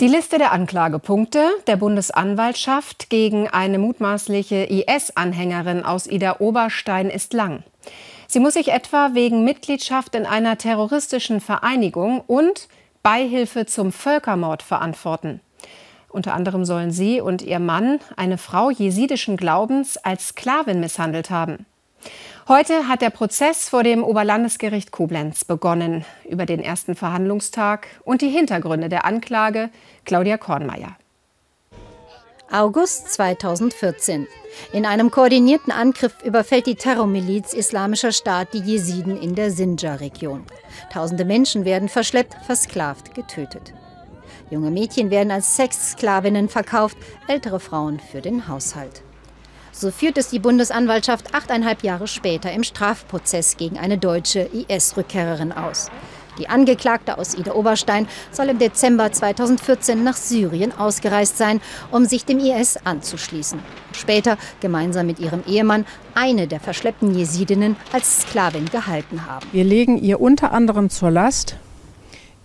Die 0.00 0.08
Liste 0.08 0.38
der 0.38 0.50
Anklagepunkte 0.50 1.46
der 1.68 1.76
Bundesanwaltschaft 1.76 3.08
gegen 3.08 3.46
eine 3.46 3.78
mutmaßliche 3.78 4.64
IS-Anhängerin 4.64 5.84
aus 5.84 6.08
Ida 6.08 6.36
Oberstein 6.40 7.08
ist 7.08 7.34
lang. 7.34 7.62
Sie 8.26 8.40
muss 8.40 8.54
sich 8.54 8.72
etwa 8.72 9.10
wegen 9.12 9.44
Mitgliedschaft 9.44 10.16
in 10.16 10.26
einer 10.26 10.58
terroristischen 10.58 11.40
Vereinigung 11.40 12.22
und 12.26 12.68
Beihilfe 13.02 13.66
zum 13.66 13.92
Völkermord 13.92 14.62
verantworten. 14.62 15.40
Unter 16.08 16.34
anderem 16.34 16.64
sollen 16.64 16.90
sie 16.90 17.20
und 17.20 17.40
ihr 17.40 17.60
Mann 17.60 18.00
eine 18.16 18.36
Frau 18.36 18.70
jesidischen 18.70 19.36
Glaubens 19.36 19.96
als 19.96 20.28
Sklavin 20.28 20.80
misshandelt 20.80 21.30
haben. 21.30 21.66
Heute 22.48 22.88
hat 22.88 23.00
der 23.00 23.10
Prozess 23.10 23.68
vor 23.68 23.84
dem 23.84 24.02
Oberlandesgericht 24.02 24.90
Koblenz 24.90 25.44
begonnen. 25.44 26.04
Über 26.28 26.46
den 26.46 26.60
ersten 26.60 26.96
Verhandlungstag 26.96 27.86
und 28.04 28.22
die 28.22 28.28
Hintergründe 28.28 28.88
der 28.88 29.04
Anklage 29.04 29.70
Claudia 30.04 30.36
Kornmeier. 30.36 30.96
August 32.52 33.12
2014. 33.12 34.26
In 34.72 34.84
einem 34.84 35.12
koordinierten 35.12 35.72
Angriff 35.72 36.14
überfällt 36.24 36.66
die 36.66 36.74
Terrormiliz 36.74 37.52
Islamischer 37.52 38.10
Staat 38.10 38.52
die 38.54 38.58
Jesiden 38.58 39.16
in 39.16 39.36
der 39.36 39.52
Sinjar-Region. 39.52 40.42
Tausende 40.92 41.24
Menschen 41.24 41.64
werden 41.64 41.88
verschleppt, 41.88 42.34
versklavt, 42.44 43.14
getötet. 43.14 43.72
Junge 44.50 44.72
Mädchen 44.72 45.12
werden 45.12 45.30
als 45.30 45.54
Sexsklavinnen 45.54 46.48
verkauft, 46.48 46.96
ältere 47.28 47.60
Frauen 47.60 48.00
für 48.00 48.20
den 48.20 48.48
Haushalt. 48.48 49.02
So 49.70 49.92
führt 49.92 50.18
es 50.18 50.30
die 50.30 50.40
Bundesanwaltschaft 50.40 51.32
achteinhalb 51.32 51.84
Jahre 51.84 52.08
später 52.08 52.50
im 52.50 52.64
Strafprozess 52.64 53.58
gegen 53.58 53.78
eine 53.78 53.96
deutsche 53.96 54.40
IS-Rückkehrerin 54.40 55.52
aus. 55.52 55.88
Die 56.40 56.48
Angeklagte 56.48 57.18
aus 57.18 57.34
Ida 57.34 57.52
Oberstein 57.52 58.08
soll 58.32 58.48
im 58.48 58.58
Dezember 58.58 59.12
2014 59.12 60.02
nach 60.02 60.16
Syrien 60.16 60.72
ausgereist 60.72 61.36
sein, 61.36 61.60
um 61.90 62.06
sich 62.06 62.24
dem 62.24 62.38
IS 62.38 62.78
anzuschließen. 62.82 63.58
Später 63.92 64.38
gemeinsam 64.60 65.06
mit 65.06 65.18
ihrem 65.18 65.42
Ehemann 65.46 65.84
eine 66.14 66.46
der 66.46 66.58
verschleppten 66.58 67.14
Jesidinnen 67.14 67.76
als 67.92 68.22
Sklavin 68.22 68.64
gehalten 68.70 69.26
haben. 69.26 69.46
Wir 69.52 69.64
legen 69.64 69.98
ihr 69.98 70.18
unter 70.18 70.52
anderem 70.52 70.88
zur 70.88 71.10
Last, 71.10 71.56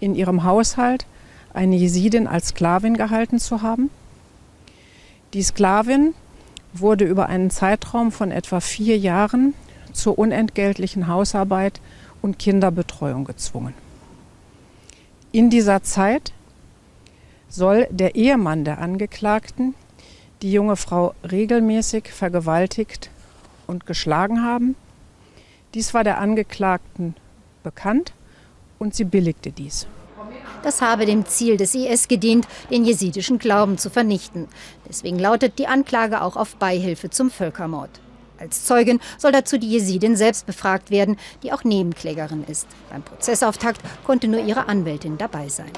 in 0.01 0.13
ihrem 0.13 0.43
Haushalt 0.43 1.05
eine 1.53 1.77
Jesidin 1.77 2.27
als 2.27 2.49
Sklavin 2.49 2.97
gehalten 2.97 3.39
zu 3.39 3.61
haben. 3.61 3.89
Die 5.33 5.41
Sklavin 5.41 6.13
wurde 6.73 7.05
über 7.05 7.27
einen 7.27 7.49
Zeitraum 7.49 8.11
von 8.11 8.31
etwa 8.31 8.59
vier 8.59 8.97
Jahren 8.97 9.53
zur 9.93 10.19
unentgeltlichen 10.19 11.07
Hausarbeit 11.07 11.79
und 12.21 12.39
Kinderbetreuung 12.39 13.23
gezwungen. 13.23 13.84
In 15.35 15.49
dieser 15.49 15.83
Zeit 15.83 16.31
soll 17.49 17.89
der 17.89 18.15
Ehemann 18.15 18.63
der 18.63 18.77
Angeklagten 18.77 19.75
die 20.41 20.49
junge 20.49 20.77
Frau 20.77 21.13
regelmäßig 21.29 22.09
vergewaltigt 22.09 23.09
und 23.67 23.85
geschlagen 23.85 24.45
haben. 24.45 24.77
Dies 25.73 25.93
war 25.93 26.05
der 26.05 26.19
Angeklagten 26.19 27.15
bekannt 27.63 28.13
und 28.79 28.95
sie 28.95 29.03
billigte 29.03 29.51
dies. 29.51 29.87
Das 30.63 30.81
habe 30.81 31.05
dem 31.05 31.25
Ziel 31.25 31.57
des 31.57 31.75
IS 31.75 32.07
gedient, 32.07 32.47
den 32.71 32.85
jesidischen 32.85 33.37
Glauben 33.37 33.77
zu 33.77 33.89
vernichten. 33.89 34.47
Deswegen 34.87 35.19
lautet 35.19 35.59
die 35.59 35.67
Anklage 35.67 36.21
auch 36.21 36.37
auf 36.37 36.55
Beihilfe 36.55 37.09
zum 37.09 37.29
Völkermord. 37.29 37.89
Als 38.39 38.65
Zeugin 38.65 38.99
soll 39.17 39.31
dazu 39.31 39.57
die 39.57 39.69
Jesidin 39.69 40.15
selbst 40.15 40.45
befragt 40.45 40.91
werden, 40.91 41.17
die 41.43 41.51
auch 41.51 41.63
Nebenklägerin 41.63 42.43
ist. 42.47 42.67
Beim 42.89 43.03
Prozessauftakt 43.03 43.81
konnte 44.05 44.27
nur 44.27 44.43
ihre 44.43 44.67
Anwältin 44.67 45.17
dabei 45.17 45.47
sein. 45.49 45.71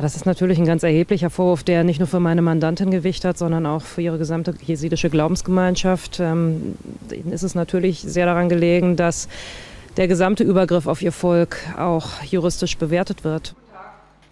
Das 0.00 0.14
ist 0.14 0.26
natürlich 0.26 0.58
ein 0.58 0.64
ganz 0.64 0.84
erheblicher 0.84 1.28
Vorwurf, 1.28 1.64
der 1.64 1.82
nicht 1.82 1.98
nur 1.98 2.06
für 2.06 2.20
meine 2.20 2.40
Mandantin 2.40 2.92
Gewicht 2.92 3.24
hat, 3.24 3.36
sondern 3.36 3.66
auch 3.66 3.82
für 3.82 4.00
ihre 4.00 4.16
gesamte 4.16 4.54
jesidische 4.62 5.10
Glaubensgemeinschaft. 5.10 6.20
Ähm, 6.20 6.76
ihnen 7.10 7.32
ist 7.32 7.42
es 7.42 7.56
natürlich 7.56 8.00
sehr 8.02 8.26
daran 8.26 8.48
gelegen, 8.48 8.94
dass 8.94 9.28
der 9.96 10.06
gesamte 10.06 10.44
Übergriff 10.44 10.86
auf 10.86 11.02
ihr 11.02 11.10
Volk 11.10 11.56
auch 11.76 12.22
juristisch 12.22 12.78
bewertet 12.78 13.24
wird. 13.24 13.56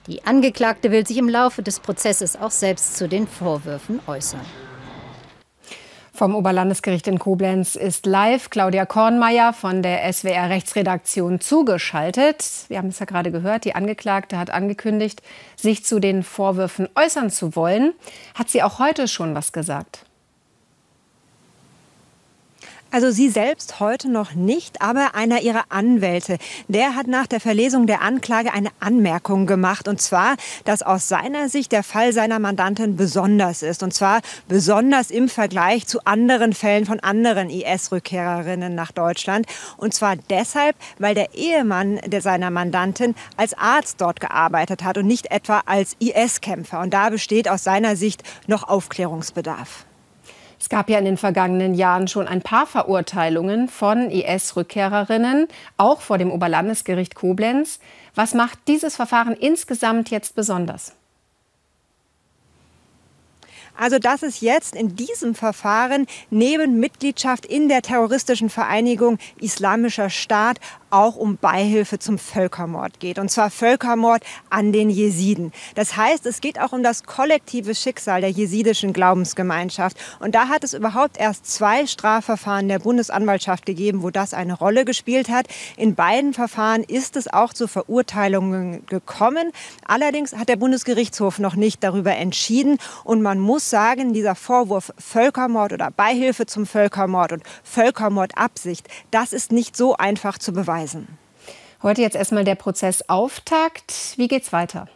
Die 0.07 0.25
Angeklagte 0.25 0.93
will 0.93 1.05
sich 1.05 1.17
im 1.17 1.29
Laufe 1.29 1.65
des 1.65 1.81
Prozesses 1.81 2.37
auch 2.37 2.53
selbst 2.53 2.97
zu 2.97 3.09
den 3.09 3.27
Vorwürfen 3.27 3.99
äußern. 4.07 4.43
Vom 6.17 6.35
Oberlandesgericht 6.35 7.09
in 7.09 7.19
Koblenz 7.19 7.75
ist 7.77 8.07
live 8.07 8.49
Claudia 8.49 8.87
Kornmeier 8.87 9.53
von 9.53 9.83
der 9.83 10.11
SWR 10.11 10.49
Rechtsredaktion 10.49 11.41
zugeschaltet. 11.41 12.43
Wir 12.69 12.79
haben 12.79 12.89
es 12.89 13.01
ja 13.01 13.05
gerade 13.05 13.31
gehört, 13.31 13.67
die 13.67 13.75
Angeklagte 13.75 14.39
hat 14.39 14.49
angekündigt, 14.49 15.21
sich 15.57 15.85
zu 15.85 16.01
den 16.01 16.23
Vorwürfen 16.23 16.89
äußern 16.95 17.29
zu 17.29 17.55
wollen. 17.55 17.93
Hat 18.35 18.49
sie 18.49 18.63
auch 18.63 18.79
heute 18.79 19.09
schon 19.09 19.35
was 19.35 19.53
gesagt? 19.53 20.06
Also 22.97 23.11
sie 23.11 23.29
selbst 23.29 23.79
heute 23.79 24.11
noch 24.11 24.33
nicht, 24.33 24.81
aber 24.81 25.15
einer 25.15 25.43
ihrer 25.43 25.65
Anwälte, 25.69 26.39
der 26.67 26.95
hat 26.95 27.09
nach 27.09 27.27
der 27.27 27.41
Verlesung 27.41 27.87
der 27.87 28.01
Anklage 28.01 28.55
eine 28.55 28.71
Anmerkung 28.81 29.45
gemacht. 29.45 29.87
Und 29.87 30.01
zwar, 30.01 30.37
dass 30.65 30.81
aus 30.81 31.07
seiner 31.07 31.51
Sicht 31.51 31.73
der 31.73 31.83
Fall 31.83 32.15
seiner 32.15 32.39
Mandantin 32.39 32.97
besonders 32.97 33.63
ist. 33.63 33.83
Und 33.83 33.93
zwar 33.93 34.23
besonders 34.49 35.11
im 35.11 35.29
Vergleich 35.29 35.87
zu 35.87 36.07
anderen 36.07 36.55
Fällen 36.55 36.87
von 36.87 36.99
anderen 37.01 37.51
IS-Rückkehrerinnen 37.51 38.75
nach 38.75 38.93
Deutschland. 38.93 39.45
Und 39.77 39.93
zwar 39.93 40.17
deshalb, 40.31 40.75
weil 40.99 41.15
der 41.15 41.35
Ehemann 41.35 42.01
der 42.07 42.23
seiner 42.23 42.51
Mandantin 42.51 43.15
als 43.37 43.53
Arzt 43.53 44.01
dort 44.01 44.21
gearbeitet 44.21 44.83
hat 44.83 44.97
und 44.97 45.07
nicht 45.07 45.31
etwa 45.31 45.61
als 45.67 45.97
IS-Kämpfer. 45.99 46.81
Und 46.81 46.95
da 46.95 47.11
besteht 47.11 47.47
aus 47.47 47.63
seiner 47.63 47.95
Sicht 47.95 48.23
noch 48.47 48.67
Aufklärungsbedarf. 48.67 49.85
Es 50.59 50.69
gab 50.69 50.89
ja 50.89 50.99
in 50.99 51.05
den 51.05 51.17
vergangenen 51.17 51.75
Jahren 51.75 52.09
schon 52.09 52.27
ein 52.27 52.43
paar 52.43 52.67
Verurteilungen 52.67 53.69
von 53.69 54.11
IS-Rückkehrerinnen, 54.11 55.49
auch 55.77 56.01
vor 56.01 56.19
dem 56.19 56.31
Oberlandesgericht 56.31 57.15
Koblenz. 57.15 57.79
Was 58.15 58.35
macht 58.35 58.59
dieses 58.67 58.97
Verfahren 58.97 59.35
insgesamt 59.35 60.11
jetzt 60.11 60.35
besonders? 60.35 60.95
Also 63.77 63.99
dass 63.99 64.23
es 64.23 64.41
jetzt 64.41 64.75
in 64.75 64.97
diesem 64.97 65.35
Verfahren 65.35 66.07
neben 66.31 66.81
Mitgliedschaft 66.81 67.47
in 67.47 67.69
der 67.69 67.83
terroristischen 67.83 68.51
Vereinigung 68.51 69.19
Islamischer 69.39 70.11
Staat 70.11 70.61
auch 70.91 71.17
um 71.17 71.37
Beihilfe 71.37 71.99
zum 71.99 72.19
Völkermord 72.19 73.01
geht. 73.01 73.19
Und 73.19 73.31
zwar 73.31 73.51
Völkermord 73.51 74.23
an 74.51 74.73
den 74.73 74.89
Jesiden. 74.89 75.53
Das 75.75 75.97
heißt, 75.97 76.25
es 76.27 76.41
geht 76.41 76.61
auch 76.61 76.73
um 76.73 76.83
das 76.83 77.05
kollektive 77.05 77.75
Schicksal 77.75 78.21
der 78.21 78.31
jesidischen 78.31 78.93
Glaubensgemeinschaft. 78.93 79.97
Und 80.21 80.35
da 80.35 80.49
hat 80.49 80.65
es 80.65 80.75
überhaupt 80.75 81.19
erst 81.19 81.47
zwei 81.47 81.87
Strafverfahren 81.87 82.69
der 82.69 82.79
Bundesanwaltschaft 82.79 83.67
gegeben, 83.67 84.03
wo 84.03 84.11
das 84.11 84.33
eine 84.33 84.55
Rolle 84.55 84.85
gespielt 84.85 85.29
hat. 85.29 85.49
In 85.77 85.95
beiden 85.95 86.33
Verfahren 86.33 86.83
ist 86.83 87.17
es 87.17 87.29
auch 87.29 87.53
zu 87.53 87.67
Verurteilungen 87.69 88.87
gekommen. 88.87 89.53
Allerdings 89.85 90.35
hat 90.35 90.49
der 90.49 90.57
Bundesgerichtshof 90.57 91.39
noch 91.39 91.57
nicht 91.57 91.83
darüber 91.83 92.15
entschieden. 92.17 92.79
Und 93.05 93.23
man 93.23 93.41
muss 93.41 93.66
sagen, 93.71 94.13
dieser 94.13 94.35
Vorwurf 94.35 94.93
Völkermord 94.99 95.73
oder 95.73 95.91
Beihilfe 95.91 96.47
zum 96.47 96.67
Völkermord 96.67 97.33
und 97.33 97.43
Völkermordabsicht, 97.63 98.89
das 99.11 99.33
ist 99.33 99.53
nicht 99.53 99.77
so 99.77 99.97
einfach 99.97 100.39
zu 100.39 100.53
beweisen. 100.53 101.19
Heute 101.83 102.03
jetzt 102.03 102.17
erstmal 102.17 102.45
der 102.45 102.55
Prozessauftakt. 102.55 104.15
Wie 104.17 104.29
geht's 104.29 104.53
weiter? 104.53 104.89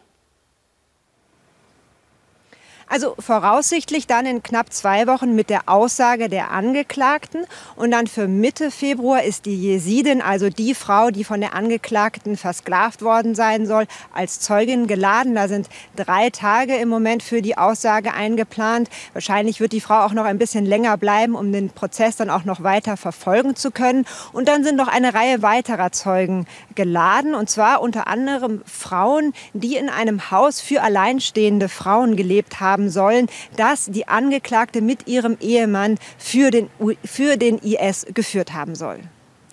Also 2.92 3.14
voraussichtlich 3.20 4.09
dann 4.09 4.26
in 4.26 4.42
knapp 4.42 4.73
zwei 4.73 5.06
Wochen 5.06 5.37
mit 5.37 5.49
der 5.49 5.68
Aussage 5.68 6.28
der 6.28 6.50
Angeklagten. 6.50 7.44
Und 7.76 7.92
dann 7.92 8.09
für 8.09 8.26
Mitte 8.26 8.73
Februar 8.73 9.23
ist 9.23 9.47
die 9.47 9.54
Jesidin, 9.54 10.20
also 10.20 10.49
die 10.49 10.75
Frau, 10.75 11.12
die 11.12 11.23
von 11.23 11.40
der 11.40 11.54
Angeklagten 11.54 12.37
versklavt 12.37 13.02
worden 13.02 13.37
sein 13.37 13.64
soll, 13.64 13.87
als 14.12 14.40
Zeugin 14.40 14.88
geladen. 14.88 15.37
Da 15.37 15.47
sind 15.47 15.68
drei 15.94 16.30
Tage 16.30 16.75
im 16.78 16.88
Moment 16.88 17.23
für 17.23 17.42
die 17.42 17.56
Aussage 17.56 18.12
eingeplant. 18.12 18.90
Wahrscheinlich 19.12 19.61
wird 19.61 19.70
die 19.70 19.80
Frau 19.80 20.00
auch 20.00 20.12
noch 20.12 20.25
ein 20.25 20.38
bisschen 20.38 20.66
länger 20.66 20.97
bleiben, 20.97 21.37
um 21.37 21.52
den 21.52 21.70
Prozess 21.70 22.16
dann 22.16 22.28
auch 22.28 22.44
noch 22.44 22.64
weiter 22.64 22.97
verfolgen 22.97 23.54
zu 23.54 23.70
können. 23.70 24.04
Und 24.32 24.49
dann 24.49 24.64
sind 24.64 24.75
noch 24.75 24.88
eine 24.88 25.14
Reihe 25.14 25.42
weiterer 25.42 25.92
Zeugen 25.92 26.44
geladen. 26.75 27.37
Und 27.37 27.49
zwar 27.49 27.82
unter 27.82 28.09
anderem 28.09 28.62
Frauen, 28.66 29.32
die 29.52 29.76
in 29.76 29.88
einem 29.88 30.32
Haus 30.32 30.61
für 30.61 30.82
alleinstehende 30.82 31.68
Frauen 31.68 32.16
gelebt 32.16 32.59
haben 32.59 32.79
haben 32.80 32.90
sollen, 32.90 33.28
dass 33.56 33.87
die 33.87 34.08
Angeklagte 34.08 34.80
mit 34.80 35.06
ihrem 35.06 35.37
Ehemann 35.40 35.99
für 36.18 36.50
den, 36.50 36.70
für 37.04 37.37
den 37.37 37.58
IS 37.58 38.06
geführt 38.14 38.52
haben 38.52 38.75
soll. 38.75 39.00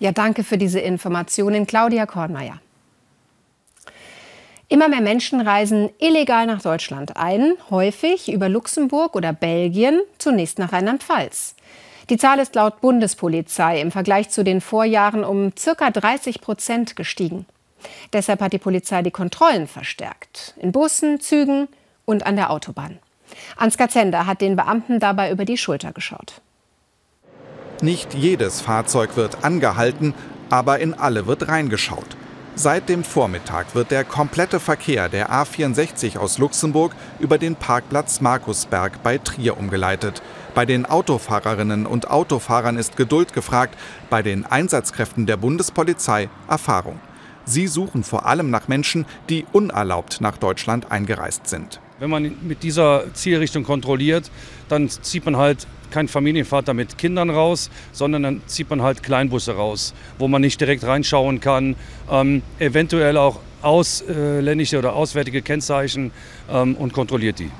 Ja, 0.00 0.12
danke 0.12 0.44
für 0.44 0.58
diese 0.58 0.80
Informationen, 0.80 1.66
Claudia 1.66 2.06
Kornmeier. 2.06 2.60
Immer 4.70 4.88
mehr 4.88 5.00
Menschen 5.00 5.40
reisen 5.40 5.90
illegal 5.98 6.46
nach 6.46 6.62
Deutschland 6.62 7.16
ein, 7.16 7.54
häufig 7.70 8.30
über 8.30 8.48
Luxemburg 8.48 9.16
oder 9.16 9.32
Belgien, 9.32 10.00
zunächst 10.18 10.58
nach 10.58 10.72
Rheinland-Pfalz. 10.72 11.54
Die 12.10 12.16
Zahl 12.16 12.38
ist 12.38 12.54
laut 12.54 12.80
Bundespolizei 12.80 13.80
im 13.80 13.90
Vergleich 13.90 14.30
zu 14.30 14.44
den 14.44 14.60
Vorjahren 14.60 15.24
um 15.24 15.52
ca. 15.54 15.90
30 15.90 16.40
Prozent 16.40 16.96
gestiegen. 16.96 17.46
Deshalb 18.12 18.40
hat 18.40 18.52
die 18.52 18.58
Polizei 18.58 19.02
die 19.02 19.10
Kontrollen 19.10 19.66
verstärkt. 19.66 20.54
In 20.58 20.72
Bussen, 20.72 21.20
Zügen 21.20 21.68
und 22.08 22.24
an 22.26 22.36
der 22.36 22.50
Autobahn. 22.50 22.98
Ansgar 23.56 23.88
Zender 23.88 24.26
hat 24.26 24.40
den 24.40 24.56
Beamten 24.56 25.00
dabei 25.00 25.30
über 25.30 25.44
die 25.44 25.56
Schulter 25.56 25.92
geschaut. 25.92 26.40
Nicht 27.80 28.14
jedes 28.14 28.60
Fahrzeug 28.60 29.16
wird 29.16 29.44
angehalten, 29.44 30.14
aber 30.50 30.80
in 30.80 30.94
alle 30.94 31.26
wird 31.26 31.48
reingeschaut. 31.48 32.16
Seit 32.56 32.88
dem 32.88 33.04
Vormittag 33.04 33.76
wird 33.76 33.92
der 33.92 34.02
komplette 34.02 34.58
Verkehr 34.58 35.08
der 35.08 35.30
A64 35.30 36.18
aus 36.18 36.38
Luxemburg 36.38 36.92
über 37.20 37.38
den 37.38 37.54
Parkplatz 37.54 38.20
Markusberg 38.20 39.00
bei 39.04 39.18
Trier 39.18 39.56
umgeleitet. 39.56 40.22
Bei 40.56 40.66
den 40.66 40.84
Autofahrerinnen 40.84 41.86
und 41.86 42.10
Autofahrern 42.10 42.76
ist 42.76 42.96
Geduld 42.96 43.32
gefragt, 43.32 43.78
bei 44.10 44.22
den 44.22 44.44
Einsatzkräften 44.44 45.24
der 45.26 45.36
Bundespolizei 45.36 46.28
Erfahrung. 46.48 46.98
Sie 47.44 47.68
suchen 47.68 48.02
vor 48.02 48.26
allem 48.26 48.50
nach 48.50 48.66
Menschen, 48.66 49.06
die 49.28 49.46
unerlaubt 49.52 50.20
nach 50.20 50.36
Deutschland 50.36 50.90
eingereist 50.90 51.46
sind. 51.46 51.80
Wenn 52.00 52.10
man 52.10 52.32
mit 52.42 52.62
dieser 52.62 53.12
Zielrichtung 53.12 53.64
kontrolliert, 53.64 54.30
dann 54.68 54.88
zieht 54.88 55.24
man 55.24 55.36
halt 55.36 55.66
kein 55.90 56.06
Familienvater 56.06 56.72
mit 56.72 56.96
Kindern 56.96 57.28
raus, 57.28 57.70
sondern 57.90 58.22
dann 58.22 58.42
zieht 58.46 58.70
man 58.70 58.82
halt 58.82 59.02
Kleinbusse 59.02 59.56
raus, 59.56 59.94
wo 60.16 60.28
man 60.28 60.40
nicht 60.40 60.60
direkt 60.60 60.84
reinschauen 60.84 61.40
kann, 61.40 61.74
ähm, 62.08 62.42
eventuell 62.60 63.16
auch 63.16 63.40
ausländische 63.62 64.78
oder 64.78 64.92
auswärtige 64.92 65.42
Kennzeichen 65.42 66.12
ähm, 66.48 66.76
und 66.76 66.92
kontrolliert 66.92 67.40
die. 67.40 67.50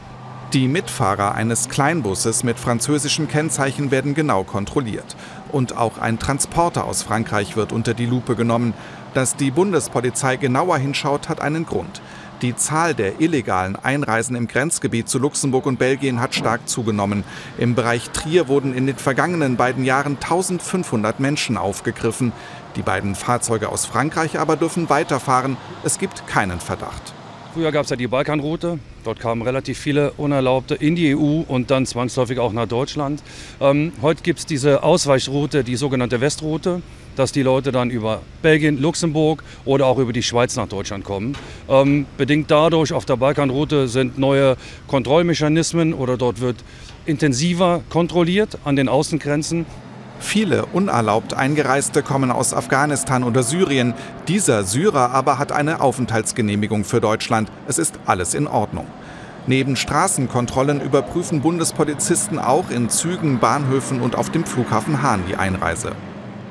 Die 0.53 0.69
Mitfahrer 0.69 1.35
eines 1.35 1.69
Kleinbusses 1.69 2.45
mit 2.45 2.61
französischen 2.61 3.27
Kennzeichen 3.27 3.91
werden 3.91 4.15
genau 4.15 4.45
kontrolliert. 4.45 5.17
Und 5.51 5.77
auch 5.77 5.99
ein 5.99 6.21
Transporter 6.21 6.85
aus 6.85 7.03
Frankreich 7.03 7.57
wird 7.57 7.73
unter 7.73 7.93
die 7.93 8.07
Lupe 8.07 8.37
genommen. 8.37 8.73
Dass 9.15 9.37
die 9.37 9.51
Bundespolizei 9.51 10.37
genauer 10.37 10.79
hinschaut, 10.79 11.29
hat 11.29 11.41
einen 11.41 11.67
Grund. 11.67 12.01
Die 12.41 12.55
Zahl 12.55 12.95
der 12.95 13.21
illegalen 13.21 13.75
Einreisen 13.75 14.37
im 14.37 14.47
Grenzgebiet 14.47 15.09
zu 15.09 15.19
Luxemburg 15.19 15.67
und 15.67 15.81
Belgien 15.81 16.21
hat 16.21 16.37
stark 16.37 16.69
zugenommen. 16.69 17.25
Im 17.59 17.75
Bereich 17.75 18.11
Trier 18.11 18.47
wurden 18.47 18.75
in 18.75 18.87
den 18.87 18.97
vergangenen 18.97 19.57
beiden 19.57 19.85
Jahren 19.85 20.15
1500 20.15 21.19
Menschen 21.19 21.57
aufgegriffen. 21.57 22.33
Die 22.77 22.83
beiden 22.83 23.17
Fahrzeuge 23.17 23.71
aus 23.71 23.87
Frankreich 23.87 24.39
aber 24.39 24.55
dürfen 24.55 24.89
weiterfahren. 24.89 25.57
Es 25.83 25.99
gibt 25.99 26.29
keinen 26.29 26.61
Verdacht. 26.61 27.13
Früher 27.55 27.73
gab 27.73 27.85
es 27.85 27.91
ja 27.91 27.97
die 27.97 28.07
Balkanroute. 28.07 28.79
Dort 29.05 29.21
kamen 29.21 29.43
relativ 29.43 29.79
viele 29.79 30.13
Unerlaubte 30.13 30.75
in 30.75 30.95
die 30.95 31.17
EU 31.17 31.43
und 31.49 31.71
dann 31.71 31.87
zwangsläufig 31.87 32.39
auch 32.39 32.53
nach 32.53 32.67
Deutschland. 32.67 33.23
Ähm, 33.61 33.93
heute 34.03 34.23
gibt 34.23 34.41
es 34.41 34.47
diese 34.47 34.83
Ausweichroute, 34.83 35.65
die 35.65 35.77
sogenannte 35.77 36.21
Westroute 36.21 36.83
dass 37.19 37.33
die 37.33 37.43
Leute 37.43 37.73
dann 37.73 37.91
über 37.91 38.23
Belgien, 38.43 38.81
Luxemburg 38.81 39.43
oder 39.65 39.87
auch 39.87 39.99
über 39.99 40.13
die 40.13 40.23
Schweiz 40.23 40.55
nach 40.55 40.69
Deutschland 40.69 41.05
kommen. 41.05 41.37
Ähm, 41.69 42.07
bedingt 42.17 42.49
dadurch 42.51 42.93
auf 42.93 43.07
der 43.07 43.17
Balkanroute 43.17 43.89
sind 43.89 44.19
neue 44.19 44.57
Kontrollmechanismen 44.87 45.95
oder 45.95 46.17
dort 46.17 46.41
wird 46.41 46.57
intensiver 47.07 47.83
kontrolliert 47.91 48.59
an 48.65 48.77
den 48.77 48.89
Außengrenzen. 48.89 49.67
Viele 50.21 50.67
unerlaubt 50.67 51.35
Eingereiste 51.35 52.03
kommen 52.03 52.31
aus 52.31 52.53
Afghanistan 52.53 53.25
oder 53.25 53.43
Syrien. 53.43 53.95
Dieser 54.27 54.65
Syrer 54.65 55.11
aber 55.11 55.39
hat 55.39 55.53
eine 55.53 55.81
Aufenthaltsgenehmigung 55.81 56.85
für 56.85 57.01
Deutschland. 57.01 57.51
Es 57.67 57.79
ist 57.79 57.99
alles 58.05 58.35
in 58.35 58.47
Ordnung. 58.47 58.87
Neben 59.47 59.77
Straßenkontrollen 59.77 60.81
überprüfen 60.81 61.41
Bundespolizisten 61.41 62.39
auch 62.39 62.69
in 62.69 62.91
Zügen, 62.91 63.39
Bahnhöfen 63.39 64.01
und 64.01 64.17
auf 64.17 64.31
dem 64.31 64.45
Flughafen 64.45 65.03
Hahn 65.03 65.23
die 65.27 65.37
Einreise. 65.37 65.93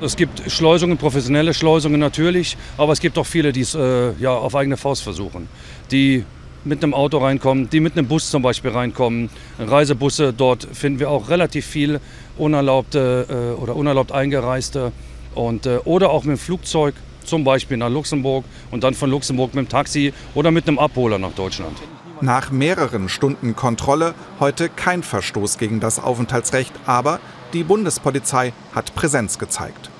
Es 0.00 0.16
gibt 0.16 0.50
Schleusungen, 0.50 0.96
professionelle 0.96 1.54
Schleusungen 1.54 2.00
natürlich, 2.00 2.56
aber 2.76 2.92
es 2.92 3.00
gibt 3.00 3.18
auch 3.18 3.26
viele, 3.26 3.52
die 3.52 3.60
es 3.60 3.74
äh, 3.74 4.12
ja, 4.18 4.30
auf 4.30 4.54
eigene 4.54 4.76
Faust 4.76 5.02
versuchen. 5.02 5.48
Die 5.90 6.24
mit 6.64 6.82
einem 6.82 6.94
Auto 6.94 7.18
reinkommen, 7.18 7.70
die 7.70 7.80
mit 7.80 7.96
einem 7.96 8.08
Bus 8.08 8.30
zum 8.30 8.42
Beispiel 8.42 8.70
reinkommen. 8.70 9.30
Reisebusse, 9.58 10.32
dort 10.32 10.66
finden 10.72 11.00
wir 11.00 11.10
auch 11.10 11.28
relativ 11.28 11.66
viel 11.66 12.00
unerlaubte 12.36 13.54
äh, 13.58 13.60
oder 13.60 13.76
unerlaubt 13.76 14.12
Eingereiste. 14.12 14.92
Und, 15.34 15.66
äh, 15.66 15.78
oder 15.84 16.10
auch 16.10 16.24
mit 16.24 16.36
dem 16.36 16.40
Flugzeug, 16.40 16.94
zum 17.24 17.44
Beispiel 17.44 17.76
nach 17.76 17.90
Luxemburg 17.90 18.44
und 18.70 18.84
dann 18.84 18.94
von 18.94 19.10
Luxemburg 19.10 19.54
mit 19.54 19.66
dem 19.66 19.68
Taxi 19.68 20.12
oder 20.34 20.50
mit 20.50 20.66
einem 20.66 20.78
Abholer 20.78 21.18
nach 21.18 21.32
Deutschland. 21.32 21.76
Nach 22.20 22.50
mehreren 22.50 23.08
Stunden 23.08 23.54
Kontrolle 23.54 24.14
heute 24.40 24.68
kein 24.68 25.02
Verstoß 25.02 25.58
gegen 25.58 25.78
das 25.78 26.02
Aufenthaltsrecht, 26.02 26.72
aber 26.84 27.20
die 27.52 27.62
Bundespolizei 27.62 28.52
hat 28.74 28.94
Präsenz 28.94 29.38
gezeigt. 29.38 29.90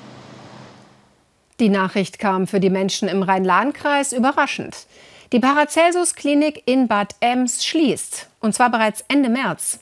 Die 1.60 1.68
Nachricht 1.68 2.18
kam 2.18 2.46
für 2.46 2.60
die 2.60 2.70
Menschen 2.70 3.08
im 3.08 3.22
Rhein-Lahn-Kreis 3.22 4.12
überraschend. 4.12 4.86
Die 5.30 5.40
Paracelsus-Klinik 5.40 6.62
in 6.64 6.88
Bad 6.88 7.14
Ems 7.20 7.62
schließt, 7.62 8.28
und 8.40 8.54
zwar 8.54 8.70
bereits 8.70 9.04
Ende 9.08 9.28
März. 9.28 9.80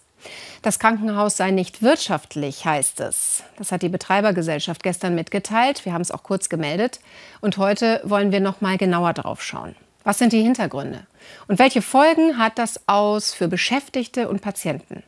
Das 0.62 0.80
Krankenhaus 0.80 1.36
sei 1.36 1.52
nicht 1.52 1.82
wirtschaftlich, 1.82 2.64
heißt 2.64 2.98
es. 2.98 3.44
Das 3.56 3.70
hat 3.70 3.82
die 3.82 3.88
Betreibergesellschaft 3.88 4.82
gestern 4.82 5.14
mitgeteilt. 5.14 5.84
Wir 5.84 5.92
haben 5.92 6.00
es 6.02 6.10
auch 6.10 6.24
kurz 6.24 6.48
gemeldet. 6.48 6.98
Und 7.40 7.58
heute 7.58 8.00
wollen 8.02 8.32
wir 8.32 8.40
noch 8.40 8.60
mal 8.60 8.76
genauer 8.76 9.12
drauf 9.12 9.40
schauen. 9.40 9.76
Was 10.02 10.18
sind 10.18 10.32
die 10.32 10.42
Hintergründe? 10.42 11.06
Und 11.46 11.60
welche 11.60 11.80
Folgen 11.80 12.38
hat 12.38 12.58
das 12.58 12.80
aus 12.88 13.32
für 13.32 13.46
Beschäftigte 13.46 14.28
und 14.28 14.42
Patienten? 14.42 15.04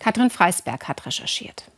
Katrin 0.00 0.30
Freisberg 0.30 0.88
hat 0.88 1.06
recherchiert. 1.06 1.70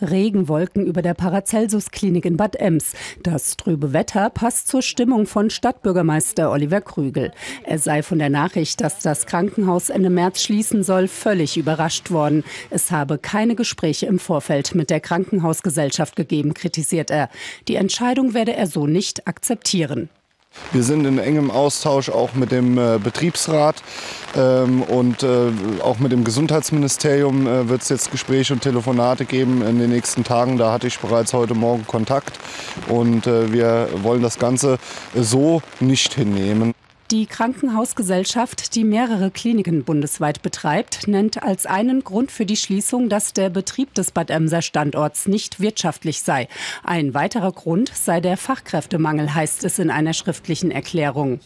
Regenwolken 0.00 0.86
über 0.86 1.02
der 1.02 1.14
Paracelsus-Klinik 1.14 2.24
in 2.24 2.36
Bad 2.36 2.56
Ems. 2.56 2.92
Das 3.22 3.56
trübe 3.56 3.92
Wetter 3.92 4.30
passt 4.30 4.68
zur 4.68 4.82
Stimmung 4.82 5.26
von 5.26 5.50
Stadtbürgermeister 5.50 6.50
Oliver 6.50 6.80
Krügel. 6.80 7.32
Er 7.64 7.78
sei 7.78 8.02
von 8.02 8.18
der 8.18 8.30
Nachricht, 8.30 8.80
dass 8.80 9.00
das 9.00 9.26
Krankenhaus 9.26 9.90
Ende 9.90 10.10
März 10.10 10.42
schließen 10.42 10.82
soll, 10.82 11.08
völlig 11.08 11.56
überrascht 11.56 12.10
worden. 12.10 12.44
Es 12.70 12.90
habe 12.90 13.18
keine 13.18 13.54
Gespräche 13.54 14.06
im 14.06 14.18
Vorfeld 14.18 14.74
mit 14.74 14.90
der 14.90 15.00
Krankenhausgesellschaft 15.00 16.16
gegeben, 16.16 16.54
kritisiert 16.54 17.10
er. 17.10 17.28
Die 17.68 17.76
Entscheidung 17.76 18.34
werde 18.34 18.54
er 18.54 18.66
so 18.66 18.86
nicht 18.86 19.26
akzeptieren. 19.26 20.08
Wir 20.72 20.82
sind 20.82 21.06
in 21.06 21.18
engem 21.18 21.50
Austausch 21.50 22.10
auch 22.10 22.34
mit 22.34 22.52
dem 22.52 22.76
äh, 22.76 22.98
Betriebsrat 23.02 23.82
ähm, 24.36 24.82
und 24.82 25.22
äh, 25.22 25.50
auch 25.82 25.98
mit 25.98 26.12
dem 26.12 26.24
Gesundheitsministerium 26.24 27.46
äh, 27.46 27.68
wird 27.68 27.82
es 27.82 27.88
jetzt 27.88 28.10
Gespräche 28.10 28.52
und 28.52 28.60
Telefonate 28.60 29.24
geben 29.24 29.62
in 29.62 29.78
den 29.78 29.90
nächsten 29.90 30.24
Tagen. 30.24 30.58
Da 30.58 30.72
hatte 30.72 30.86
ich 30.86 30.98
bereits 30.98 31.32
heute 31.32 31.54
Morgen 31.54 31.86
Kontakt 31.86 32.38
und 32.88 33.26
äh, 33.26 33.52
wir 33.52 33.88
wollen 34.02 34.22
das 34.22 34.38
Ganze 34.38 34.78
so 35.14 35.62
nicht 35.80 36.14
hinnehmen. 36.14 36.74
Die 37.10 37.24
Krankenhausgesellschaft, 37.24 38.74
die 38.74 38.84
mehrere 38.84 39.30
Kliniken 39.30 39.82
bundesweit 39.84 40.42
betreibt, 40.42 41.08
nennt 41.08 41.42
als 41.42 41.64
einen 41.64 42.04
Grund 42.04 42.30
für 42.30 42.44
die 42.44 42.58
Schließung, 42.58 43.08
dass 43.08 43.32
der 43.32 43.48
Betrieb 43.48 43.94
des 43.94 44.10
Bad 44.10 44.28
Emser 44.28 44.60
Standorts 44.60 45.26
nicht 45.26 45.58
wirtschaftlich 45.58 46.20
sei. 46.20 46.48
Ein 46.84 47.14
weiterer 47.14 47.52
Grund 47.52 47.90
sei 47.94 48.20
der 48.20 48.36
Fachkräftemangel, 48.36 49.34
heißt 49.34 49.64
es 49.64 49.78
in 49.78 49.90
einer 49.90 50.12
schriftlichen 50.12 50.70
Erklärung. 50.70 51.40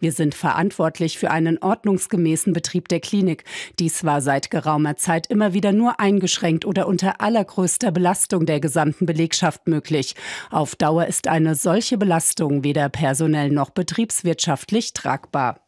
Wir 0.00 0.12
sind 0.12 0.34
verantwortlich 0.34 1.18
für 1.18 1.30
einen 1.30 1.58
ordnungsgemäßen 1.58 2.52
Betrieb 2.52 2.88
der 2.88 3.00
Klinik. 3.00 3.44
Dies 3.78 4.04
war 4.04 4.20
seit 4.20 4.50
geraumer 4.50 4.96
Zeit 4.96 5.26
immer 5.28 5.52
wieder 5.52 5.72
nur 5.72 6.00
eingeschränkt 6.00 6.64
oder 6.64 6.86
unter 6.86 7.20
allergrößter 7.20 7.90
Belastung 7.90 8.46
der 8.46 8.60
gesamten 8.60 9.06
Belegschaft 9.06 9.66
möglich. 9.68 10.14
Auf 10.50 10.76
Dauer 10.76 11.06
ist 11.06 11.28
eine 11.28 11.54
solche 11.54 11.98
Belastung 11.98 12.64
weder 12.64 12.88
personell 12.88 13.50
noch 13.50 13.70
betriebswirtschaftlich 13.70 14.92
tragbar. 14.92 15.60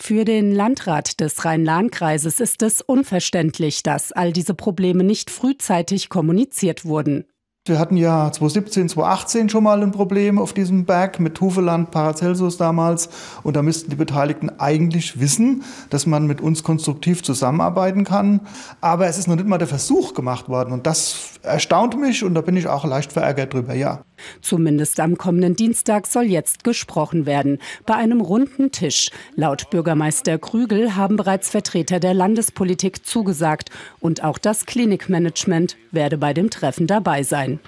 Für 0.00 0.24
den 0.24 0.52
Landrat 0.52 1.20
des 1.20 1.44
Rhein-Lahn-Kreises 1.44 2.40
ist 2.40 2.62
es 2.62 2.80
unverständlich, 2.82 3.82
dass 3.82 4.12
all 4.12 4.32
diese 4.32 4.54
Probleme 4.54 5.04
nicht 5.04 5.30
frühzeitig 5.30 6.08
kommuniziert 6.08 6.84
wurden. 6.84 7.24
Wir 7.66 7.78
hatten 7.78 7.96
ja 7.96 8.30
2017, 8.30 8.90
2018 8.90 9.48
schon 9.48 9.64
mal 9.64 9.82
ein 9.82 9.90
Problem 9.90 10.38
auf 10.38 10.52
diesem 10.52 10.84
Berg 10.84 11.18
mit 11.18 11.40
Hufeland, 11.40 11.90
Paracelsus 11.90 12.58
damals. 12.58 13.08
Und 13.42 13.56
da 13.56 13.62
müssten 13.62 13.88
die 13.88 13.96
Beteiligten 13.96 14.50
eigentlich 14.60 15.18
wissen, 15.18 15.64
dass 15.88 16.04
man 16.04 16.26
mit 16.26 16.42
uns 16.42 16.62
konstruktiv 16.62 17.22
zusammenarbeiten 17.22 18.04
kann. 18.04 18.40
Aber 18.82 19.06
es 19.06 19.16
ist 19.16 19.28
noch 19.28 19.36
nicht 19.36 19.48
mal 19.48 19.56
der 19.56 19.66
Versuch 19.66 20.12
gemacht 20.12 20.50
worden. 20.50 20.74
Und 20.74 20.86
das 20.86 21.38
erstaunt 21.42 21.98
mich 21.98 22.22
und 22.22 22.34
da 22.34 22.42
bin 22.42 22.54
ich 22.54 22.68
auch 22.68 22.84
leicht 22.84 23.14
verärgert 23.14 23.54
drüber, 23.54 23.72
ja. 23.72 24.02
Zumindest 24.40 25.00
am 25.00 25.18
kommenden 25.18 25.56
Dienstag 25.56 26.06
soll 26.06 26.24
jetzt 26.24 26.64
gesprochen 26.64 27.26
werden. 27.26 27.58
Bei 27.86 27.94
einem 27.94 28.20
runden 28.20 28.72
Tisch. 28.72 29.10
Laut 29.34 29.70
Bürgermeister 29.70 30.38
Krügel 30.38 30.96
haben 30.96 31.16
bereits 31.16 31.50
Vertreter 31.50 32.00
der 32.00 32.14
Landespolitik 32.14 33.06
zugesagt. 33.06 33.70
Und 34.00 34.24
auch 34.24 34.38
das 34.38 34.66
Klinikmanagement 34.66 35.76
werde 35.90 36.18
bei 36.18 36.32
dem 36.34 36.50
Treffen 36.50 36.86
dabei 36.86 37.22
sein. 37.22 37.60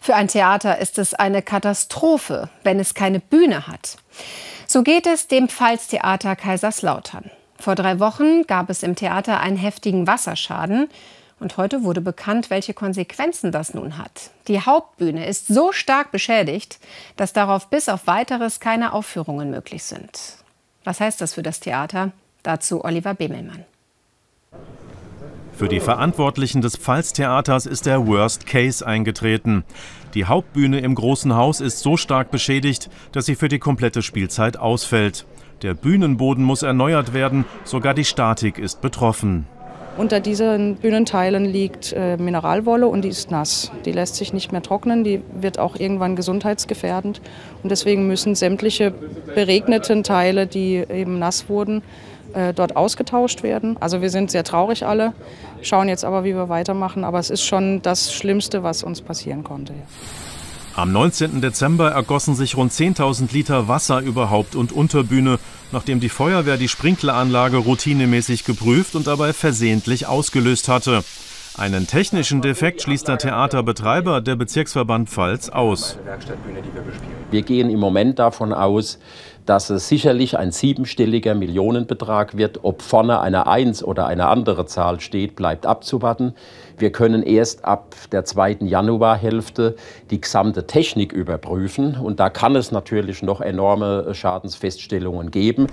Für 0.00 0.14
ein 0.16 0.28
Theater 0.28 0.78
ist 0.78 0.98
es 0.98 1.14
eine 1.14 1.40
Katastrophe, 1.40 2.50
wenn 2.62 2.78
es 2.78 2.92
keine 2.92 3.20
Bühne 3.20 3.66
hat. 3.66 3.96
So 4.66 4.82
geht 4.82 5.06
es 5.06 5.28
dem 5.28 5.48
Pfalztheater 5.48 6.36
Kaiserslautern. 6.36 7.30
Vor 7.58 7.74
drei 7.74 8.00
Wochen 8.00 8.42
gab 8.46 8.68
es 8.68 8.82
im 8.82 8.96
Theater 8.96 9.40
einen 9.40 9.56
heftigen 9.56 10.06
Wasserschaden. 10.06 10.90
Und 11.40 11.56
heute 11.56 11.82
wurde 11.82 12.00
bekannt, 12.00 12.50
welche 12.50 12.74
Konsequenzen 12.74 13.52
das 13.52 13.74
nun 13.74 13.98
hat. 13.98 14.30
Die 14.48 14.60
Hauptbühne 14.60 15.26
ist 15.26 15.48
so 15.48 15.72
stark 15.72 16.12
beschädigt, 16.12 16.78
dass 17.16 17.32
darauf 17.32 17.68
bis 17.68 17.88
auf 17.88 18.06
weiteres 18.06 18.60
keine 18.60 18.92
Aufführungen 18.92 19.50
möglich 19.50 19.82
sind. 19.82 20.36
Was 20.84 21.00
heißt 21.00 21.20
das 21.20 21.34
für 21.34 21.42
das 21.42 21.60
Theater? 21.60 22.12
Dazu 22.42 22.84
Oliver 22.84 23.14
Bemelmann. 23.14 23.64
Für 25.56 25.68
die 25.68 25.80
Verantwortlichen 25.80 26.62
des 26.62 26.76
Pfalztheaters 26.76 27.66
ist 27.66 27.86
der 27.86 28.06
Worst 28.08 28.44
Case 28.44 28.84
eingetreten. 28.84 29.64
Die 30.14 30.24
Hauptbühne 30.24 30.80
im 30.80 30.96
Großen 30.96 31.34
Haus 31.34 31.60
ist 31.60 31.78
so 31.78 31.96
stark 31.96 32.32
beschädigt, 32.32 32.90
dass 33.12 33.26
sie 33.26 33.36
für 33.36 33.48
die 33.48 33.60
komplette 33.60 34.02
Spielzeit 34.02 34.56
ausfällt. 34.56 35.26
Der 35.62 35.74
Bühnenboden 35.74 36.44
muss 36.44 36.62
erneuert 36.62 37.14
werden, 37.14 37.44
sogar 37.62 37.94
die 37.94 38.04
Statik 38.04 38.58
ist 38.58 38.80
betroffen. 38.80 39.46
Unter 39.96 40.18
diesen 40.18 40.74
Bühnenteilen 40.76 41.44
liegt 41.44 41.92
äh, 41.92 42.16
Mineralwolle 42.16 42.88
und 42.88 43.02
die 43.02 43.08
ist 43.08 43.30
nass. 43.30 43.70
Die 43.84 43.92
lässt 43.92 44.16
sich 44.16 44.32
nicht 44.32 44.50
mehr 44.50 44.62
trocknen, 44.62 45.04
die 45.04 45.22
wird 45.32 45.60
auch 45.60 45.76
irgendwann 45.76 46.16
gesundheitsgefährdend. 46.16 47.20
Und 47.62 47.70
deswegen 47.70 48.08
müssen 48.08 48.34
sämtliche 48.34 48.92
beregneten 49.34 50.02
Teile, 50.02 50.48
die 50.48 50.76
eben 50.76 51.20
nass 51.20 51.48
wurden, 51.48 51.82
äh, 52.34 52.52
dort 52.52 52.76
ausgetauscht 52.76 53.44
werden. 53.44 53.76
Also 53.78 54.02
wir 54.02 54.10
sind 54.10 54.32
sehr 54.32 54.42
traurig 54.42 54.84
alle, 54.84 55.12
schauen 55.62 55.88
jetzt 55.88 56.04
aber, 56.04 56.24
wie 56.24 56.34
wir 56.34 56.48
weitermachen. 56.48 57.04
Aber 57.04 57.20
es 57.20 57.30
ist 57.30 57.44
schon 57.44 57.80
das 57.82 58.12
Schlimmste, 58.12 58.64
was 58.64 58.82
uns 58.82 59.00
passieren 59.00 59.44
konnte. 59.44 59.74
Am 60.76 60.90
19. 60.90 61.40
Dezember 61.40 61.92
ergossen 61.92 62.34
sich 62.34 62.56
rund 62.56 62.72
10.000 62.72 63.32
Liter 63.32 63.68
Wasser 63.68 64.00
über 64.00 64.30
Haupt- 64.30 64.56
und 64.56 64.72
Unterbühne, 64.72 65.38
nachdem 65.70 66.00
die 66.00 66.08
Feuerwehr 66.08 66.56
die 66.56 66.66
Sprinkleranlage 66.66 67.58
routinemäßig 67.58 68.44
geprüft 68.44 68.96
und 68.96 69.06
dabei 69.06 69.32
versehentlich 69.32 70.08
ausgelöst 70.08 70.68
hatte. 70.68 71.04
Einen 71.56 71.86
technischen 71.86 72.42
Defekt 72.42 72.82
schließt 72.82 73.06
der 73.06 73.18
Theaterbetreiber, 73.18 74.20
der 74.20 74.34
Bezirksverband 74.34 75.08
Pfalz, 75.08 75.48
aus. 75.48 75.96
Wir 77.30 77.42
gehen 77.42 77.70
im 77.70 77.78
Moment 77.78 78.18
davon 78.18 78.52
aus, 78.52 78.98
dass 79.46 79.70
es 79.70 79.88
sicherlich 79.88 80.36
ein 80.36 80.50
siebenstelliger 80.50 81.36
Millionenbetrag 81.36 82.36
wird. 82.36 82.64
Ob 82.64 82.82
vorne 82.82 83.20
eine 83.20 83.46
Eins 83.46 83.84
oder 83.84 84.08
eine 84.08 84.26
andere 84.26 84.66
Zahl 84.66 84.98
steht, 84.98 85.36
bleibt 85.36 85.66
abzuwarten. 85.66 86.34
Wir 86.76 86.90
können 86.92 87.22
erst 87.22 87.64
ab 87.64 87.94
der 88.12 88.24
zweiten 88.24 88.66
Januarhälfte 88.66 89.76
die 90.10 90.20
gesamte 90.20 90.66
Technik 90.66 91.12
überprüfen. 91.12 91.96
Und 91.96 92.20
da 92.20 92.30
kann 92.30 92.56
es 92.56 92.72
natürlich 92.72 93.22
noch 93.22 93.40
enorme 93.40 94.14
Schadensfeststellungen 94.14 95.30
geben. 95.30 95.68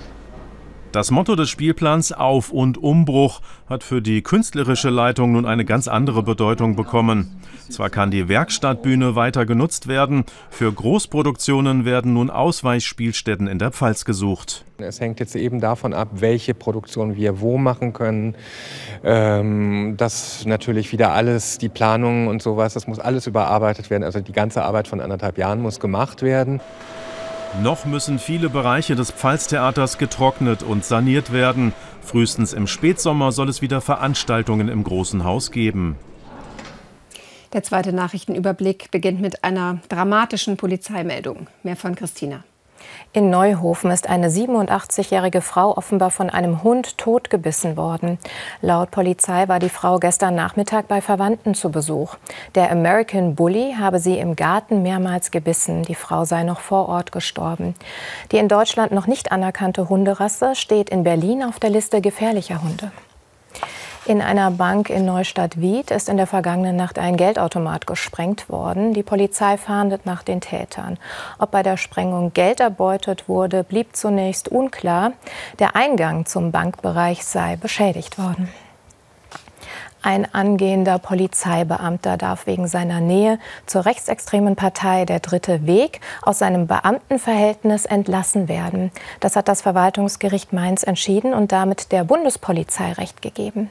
Das 0.91 1.09
Motto 1.09 1.37
des 1.37 1.49
Spielplans 1.49 2.11
Auf- 2.11 2.51
und 2.51 2.77
Umbruch 2.77 3.39
hat 3.69 3.81
für 3.81 4.01
die 4.01 4.21
künstlerische 4.23 4.89
Leitung 4.89 5.31
nun 5.31 5.45
eine 5.45 5.63
ganz 5.63 5.87
andere 5.87 6.21
Bedeutung 6.21 6.75
bekommen. 6.75 7.41
Zwar 7.69 7.89
kann 7.89 8.11
die 8.11 8.27
Werkstattbühne 8.27 9.15
weiter 9.15 9.45
genutzt 9.45 9.87
werden, 9.87 10.25
für 10.49 10.69
Großproduktionen 10.69 11.85
werden 11.85 12.13
nun 12.13 12.29
Ausweichspielstätten 12.29 13.47
in 13.47 13.57
der 13.57 13.71
Pfalz 13.71 14.03
gesucht. 14.03 14.65
Es 14.79 14.99
hängt 14.99 15.21
jetzt 15.21 15.37
eben 15.37 15.61
davon 15.61 15.93
ab, 15.93 16.09
welche 16.15 16.53
Produktion 16.53 17.15
wir 17.15 17.39
wo 17.39 17.57
machen 17.57 17.93
können. 17.93 18.35
Ähm, 19.05 19.95
das 19.95 20.45
natürlich 20.45 20.91
wieder 20.91 21.13
alles, 21.13 21.57
die 21.57 21.69
Planungen 21.69 22.27
und 22.27 22.41
sowas, 22.41 22.73
das 22.73 22.87
muss 22.87 22.99
alles 22.99 23.27
überarbeitet 23.27 23.89
werden. 23.89 24.03
Also 24.03 24.19
die 24.19 24.33
ganze 24.33 24.63
Arbeit 24.63 24.89
von 24.89 24.99
anderthalb 24.99 25.37
Jahren 25.37 25.61
muss 25.61 25.79
gemacht 25.79 26.21
werden. 26.21 26.59
Noch 27.59 27.85
müssen 27.85 28.17
viele 28.17 28.49
Bereiche 28.49 28.95
des 28.95 29.11
Pfalztheaters 29.11 29.97
getrocknet 29.97 30.63
und 30.63 30.85
saniert 30.85 31.33
werden. 31.33 31.73
Frühestens 32.01 32.53
im 32.53 32.65
Spätsommer 32.65 33.33
soll 33.33 33.49
es 33.49 33.61
wieder 33.61 33.81
Veranstaltungen 33.81 34.69
im 34.69 34.83
Großen 34.83 35.25
Haus 35.25 35.51
geben. 35.51 35.97
Der 37.51 37.63
zweite 37.63 37.91
Nachrichtenüberblick 37.91 38.89
beginnt 38.91 39.19
mit 39.19 39.43
einer 39.43 39.81
dramatischen 39.89 40.55
Polizeimeldung. 40.55 41.47
Mehr 41.63 41.75
von 41.75 41.95
Christina. 41.95 42.45
In 43.13 43.29
Neuhofen 43.29 43.91
ist 43.91 44.07
eine 44.07 44.29
87-jährige 44.29 45.41
Frau 45.41 45.75
offenbar 45.75 46.11
von 46.11 46.29
einem 46.29 46.63
Hund 46.63 46.97
totgebissen 46.97 47.75
worden. 47.75 48.19
Laut 48.61 48.91
Polizei 48.91 49.47
war 49.47 49.59
die 49.59 49.69
Frau 49.69 49.99
gestern 49.99 50.35
Nachmittag 50.35 50.87
bei 50.87 51.01
Verwandten 51.01 51.53
zu 51.53 51.71
Besuch. 51.71 52.15
Der 52.55 52.71
American 52.71 53.35
Bully 53.35 53.75
habe 53.77 53.99
sie 53.99 54.17
im 54.17 54.35
Garten 54.35 54.81
mehrmals 54.81 55.31
gebissen. 55.31 55.83
Die 55.83 55.95
Frau 55.95 56.23
sei 56.23 56.43
noch 56.43 56.61
vor 56.61 56.87
Ort 56.87 57.11
gestorben. 57.11 57.75
Die 58.31 58.37
in 58.37 58.47
Deutschland 58.47 58.91
noch 58.91 59.07
nicht 59.07 59.31
anerkannte 59.31 59.89
Hunderasse 59.89 60.55
steht 60.55 60.89
in 60.89 61.03
Berlin 61.03 61.43
auf 61.43 61.59
der 61.59 61.69
Liste 61.69 61.99
gefährlicher 61.99 62.61
Hunde. 62.61 62.91
In 64.11 64.21
einer 64.21 64.51
Bank 64.51 64.89
in 64.89 65.05
Neustadt-Wied 65.05 65.89
ist 65.89 66.09
in 66.09 66.17
der 66.17 66.27
vergangenen 66.27 66.75
Nacht 66.75 66.99
ein 66.99 67.15
Geldautomat 67.15 67.87
gesprengt 67.87 68.49
worden. 68.49 68.93
Die 68.93 69.03
Polizei 69.03 69.55
fahndet 69.55 70.05
nach 70.05 70.21
den 70.21 70.41
Tätern. 70.41 70.97
Ob 71.39 71.51
bei 71.51 71.63
der 71.63 71.77
Sprengung 71.77 72.33
Geld 72.33 72.59
erbeutet 72.59 73.29
wurde, 73.29 73.63
blieb 73.63 73.95
zunächst 73.95 74.49
unklar. 74.49 75.13
Der 75.59 75.77
Eingang 75.77 76.25
zum 76.25 76.51
Bankbereich 76.51 77.23
sei 77.23 77.55
beschädigt 77.55 78.17
worden. 78.17 78.49
Ein 80.03 80.33
angehender 80.33 80.97
Polizeibeamter 80.97 82.17
darf 82.17 82.47
wegen 82.47 82.67
seiner 82.67 83.01
Nähe 83.01 83.37
zur 83.67 83.85
rechtsextremen 83.85 84.55
Partei 84.55 85.05
Der 85.05 85.19
Dritte 85.19 85.67
Weg 85.67 86.01
aus 86.23 86.39
seinem 86.39 86.65
Beamtenverhältnis 86.65 87.85
entlassen 87.85 88.47
werden. 88.47 88.91
Das 89.19 89.35
hat 89.35 89.47
das 89.47 89.61
Verwaltungsgericht 89.61 90.53
Mainz 90.53 90.81
entschieden 90.81 91.35
und 91.35 91.51
damit 91.51 91.91
der 91.91 92.03
Bundespolizei 92.03 92.93
Recht 92.93 93.21
gegeben. 93.21 93.69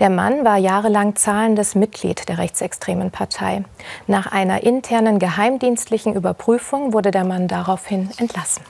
Der 0.00 0.10
Mann 0.10 0.44
war 0.44 0.58
jahrelang 0.58 1.16
zahlendes 1.16 1.74
Mitglied 1.74 2.28
der 2.28 2.36
rechtsextremen 2.36 3.10
Partei. 3.10 3.64
Nach 4.06 4.30
einer 4.30 4.62
internen 4.62 5.18
geheimdienstlichen 5.18 6.14
Überprüfung 6.14 6.92
wurde 6.92 7.10
der 7.10 7.24
Mann 7.24 7.48
daraufhin 7.48 8.10
entlassen. 8.18 8.62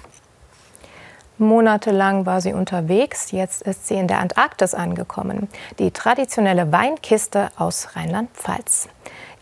Monatelang 1.41 2.27
war 2.27 2.43
sie 2.43 2.53
unterwegs, 2.53 3.31
jetzt 3.31 3.63
ist 3.63 3.87
sie 3.87 3.95
in 3.95 4.09
der 4.09 4.19
Antarktis 4.19 4.75
angekommen. 4.75 5.49
Die 5.79 5.91
traditionelle 5.91 6.71
Weinkiste 6.71 7.49
aus 7.57 7.97
Rheinland-Pfalz. 7.97 8.89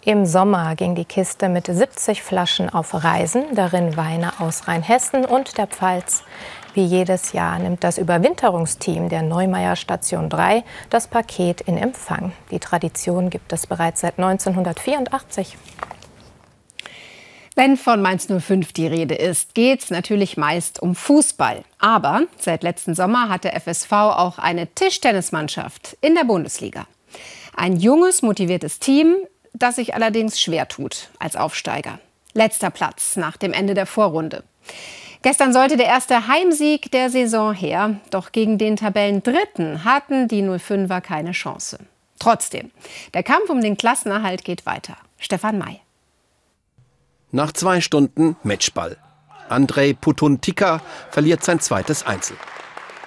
Im 0.04 0.24
Sommer 0.24 0.76
ging 0.76 0.94
die 0.94 1.04
Kiste 1.04 1.48
mit 1.48 1.66
70 1.66 2.22
Flaschen 2.22 2.70
auf 2.70 2.94
Reisen, 2.94 3.42
darin 3.54 3.96
Weine 3.96 4.32
aus 4.38 4.68
Rheinhessen 4.68 5.24
und 5.24 5.58
der 5.58 5.66
Pfalz. 5.66 6.22
Wie 6.72 6.84
jedes 6.84 7.32
Jahr 7.32 7.58
nimmt 7.58 7.82
das 7.82 7.98
Überwinterungsteam 7.98 9.08
der 9.08 9.22
Neumeier 9.22 9.74
Station 9.74 10.28
3 10.28 10.62
das 10.90 11.08
Paket 11.08 11.62
in 11.62 11.76
Empfang. 11.76 12.32
Die 12.52 12.60
Tradition 12.60 13.28
gibt 13.28 13.52
es 13.52 13.66
bereits 13.66 14.02
seit 14.02 14.18
1984. 14.18 15.58
Wenn 17.58 17.76
von 17.76 18.00
Mainz 18.00 18.28
05 18.28 18.72
die 18.72 18.86
Rede 18.86 19.16
ist, 19.16 19.52
geht 19.52 19.82
es 19.82 19.90
natürlich 19.90 20.36
meist 20.36 20.80
um 20.80 20.94
Fußball. 20.94 21.64
Aber 21.80 22.22
seit 22.38 22.62
letzten 22.62 22.94
Sommer 22.94 23.28
hat 23.28 23.42
der 23.42 23.60
FSV 23.60 23.90
auch 23.90 24.38
eine 24.38 24.72
Tischtennismannschaft 24.72 25.96
in 26.00 26.14
der 26.14 26.22
Bundesliga. 26.22 26.86
Ein 27.56 27.76
junges, 27.76 28.22
motiviertes 28.22 28.78
Team, 28.78 29.16
das 29.54 29.74
sich 29.74 29.92
allerdings 29.92 30.40
schwer 30.40 30.68
tut 30.68 31.08
als 31.18 31.34
Aufsteiger. 31.34 31.98
Letzter 32.32 32.70
Platz 32.70 33.16
nach 33.16 33.36
dem 33.36 33.52
Ende 33.52 33.74
der 33.74 33.86
Vorrunde. 33.86 34.44
Gestern 35.22 35.52
sollte 35.52 35.76
der 35.76 35.86
erste 35.86 36.28
Heimsieg 36.28 36.92
der 36.92 37.10
Saison 37.10 37.52
her, 37.52 37.96
doch 38.10 38.30
gegen 38.30 38.58
den 38.58 38.76
Tabellendritten 38.76 39.82
hatten 39.82 40.28
die 40.28 40.44
05er 40.44 41.00
keine 41.00 41.32
Chance. 41.32 41.80
Trotzdem, 42.20 42.70
der 43.14 43.24
Kampf 43.24 43.50
um 43.50 43.60
den 43.60 43.76
Klassenerhalt 43.76 44.44
geht 44.44 44.64
weiter. 44.64 44.96
Stefan 45.18 45.58
May. 45.58 45.80
Nach 47.30 47.52
zwei 47.52 47.82
Stunden 47.82 48.36
Matchball. 48.42 48.96
Andrei 49.50 49.92
Putuntika 49.92 50.80
verliert 51.10 51.44
sein 51.44 51.60
zweites 51.60 52.06
Einzel. 52.06 52.36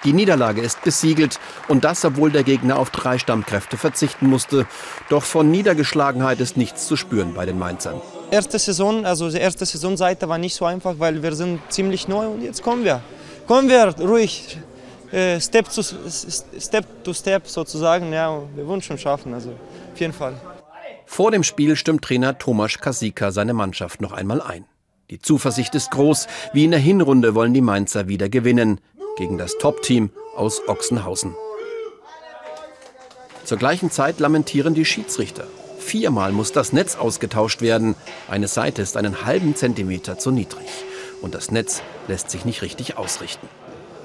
Die 0.04 0.12
Niederlage 0.12 0.60
ist 0.60 0.80
besiegelt 0.82 1.40
und 1.66 1.82
das, 1.82 2.04
obwohl 2.04 2.30
der 2.30 2.44
Gegner 2.44 2.78
auf 2.78 2.90
drei 2.90 3.18
Stammkräfte 3.18 3.76
verzichten 3.76 4.28
musste. 4.28 4.66
Doch 5.08 5.24
von 5.24 5.50
Niedergeschlagenheit 5.50 6.38
ist 6.38 6.56
nichts 6.56 6.86
zu 6.86 6.94
spüren 6.94 7.34
bei 7.34 7.46
den 7.46 7.58
Mainzern. 7.58 8.00
Erste 8.30 8.60
Saison, 8.60 9.04
also 9.04 9.28
die 9.28 9.38
erste 9.38 9.66
Saisonseite 9.66 10.28
war 10.28 10.38
nicht 10.38 10.54
so 10.54 10.66
einfach, 10.66 10.94
weil 10.98 11.20
wir 11.20 11.34
sind 11.34 11.60
ziemlich 11.68 12.06
neu 12.06 12.28
und 12.28 12.42
jetzt 12.42 12.62
kommen 12.62 12.84
wir. 12.84 13.00
Kommen 13.48 13.68
wir 13.68 13.92
ruhig, 13.98 14.56
äh, 15.10 15.40
Step, 15.40 15.68
to, 15.68 15.82
Step 15.82 17.04
to 17.04 17.12
Step 17.12 17.48
sozusagen. 17.48 18.12
Ja, 18.12 18.40
wir 18.54 18.68
wollen 18.68 18.82
schon 18.82 18.98
schaffen, 18.98 19.34
also 19.34 19.50
auf 19.92 20.00
jeden 20.00 20.12
Fall. 20.12 20.34
Vor 21.12 21.30
dem 21.30 21.42
Spiel 21.42 21.76
stimmt 21.76 22.02
Trainer 22.02 22.38
Tomasz 22.38 22.78
Kasika 22.78 23.32
seine 23.32 23.52
Mannschaft 23.52 24.00
noch 24.00 24.12
einmal 24.12 24.40
ein. 24.40 24.64
Die 25.10 25.18
Zuversicht 25.18 25.74
ist 25.74 25.90
groß. 25.90 26.26
Wie 26.54 26.64
in 26.64 26.70
der 26.70 26.80
Hinrunde 26.80 27.34
wollen 27.34 27.52
die 27.52 27.60
Mainzer 27.60 28.08
wieder 28.08 28.30
gewinnen. 28.30 28.80
Gegen 29.18 29.36
das 29.36 29.58
Top-Team 29.58 30.08
aus 30.34 30.66
Ochsenhausen. 30.68 31.34
Zur 33.44 33.58
gleichen 33.58 33.90
Zeit 33.90 34.20
lamentieren 34.20 34.72
die 34.72 34.86
Schiedsrichter. 34.86 35.46
Viermal 35.78 36.32
muss 36.32 36.52
das 36.52 36.72
Netz 36.72 36.96
ausgetauscht 36.96 37.60
werden. 37.60 37.94
Eine 38.26 38.48
Seite 38.48 38.80
ist 38.80 38.96
einen 38.96 39.26
halben 39.26 39.54
Zentimeter 39.54 40.18
zu 40.18 40.30
niedrig. 40.30 40.66
Und 41.20 41.34
das 41.34 41.50
Netz 41.50 41.82
lässt 42.08 42.30
sich 42.30 42.46
nicht 42.46 42.62
richtig 42.62 42.96
ausrichten. 42.96 43.50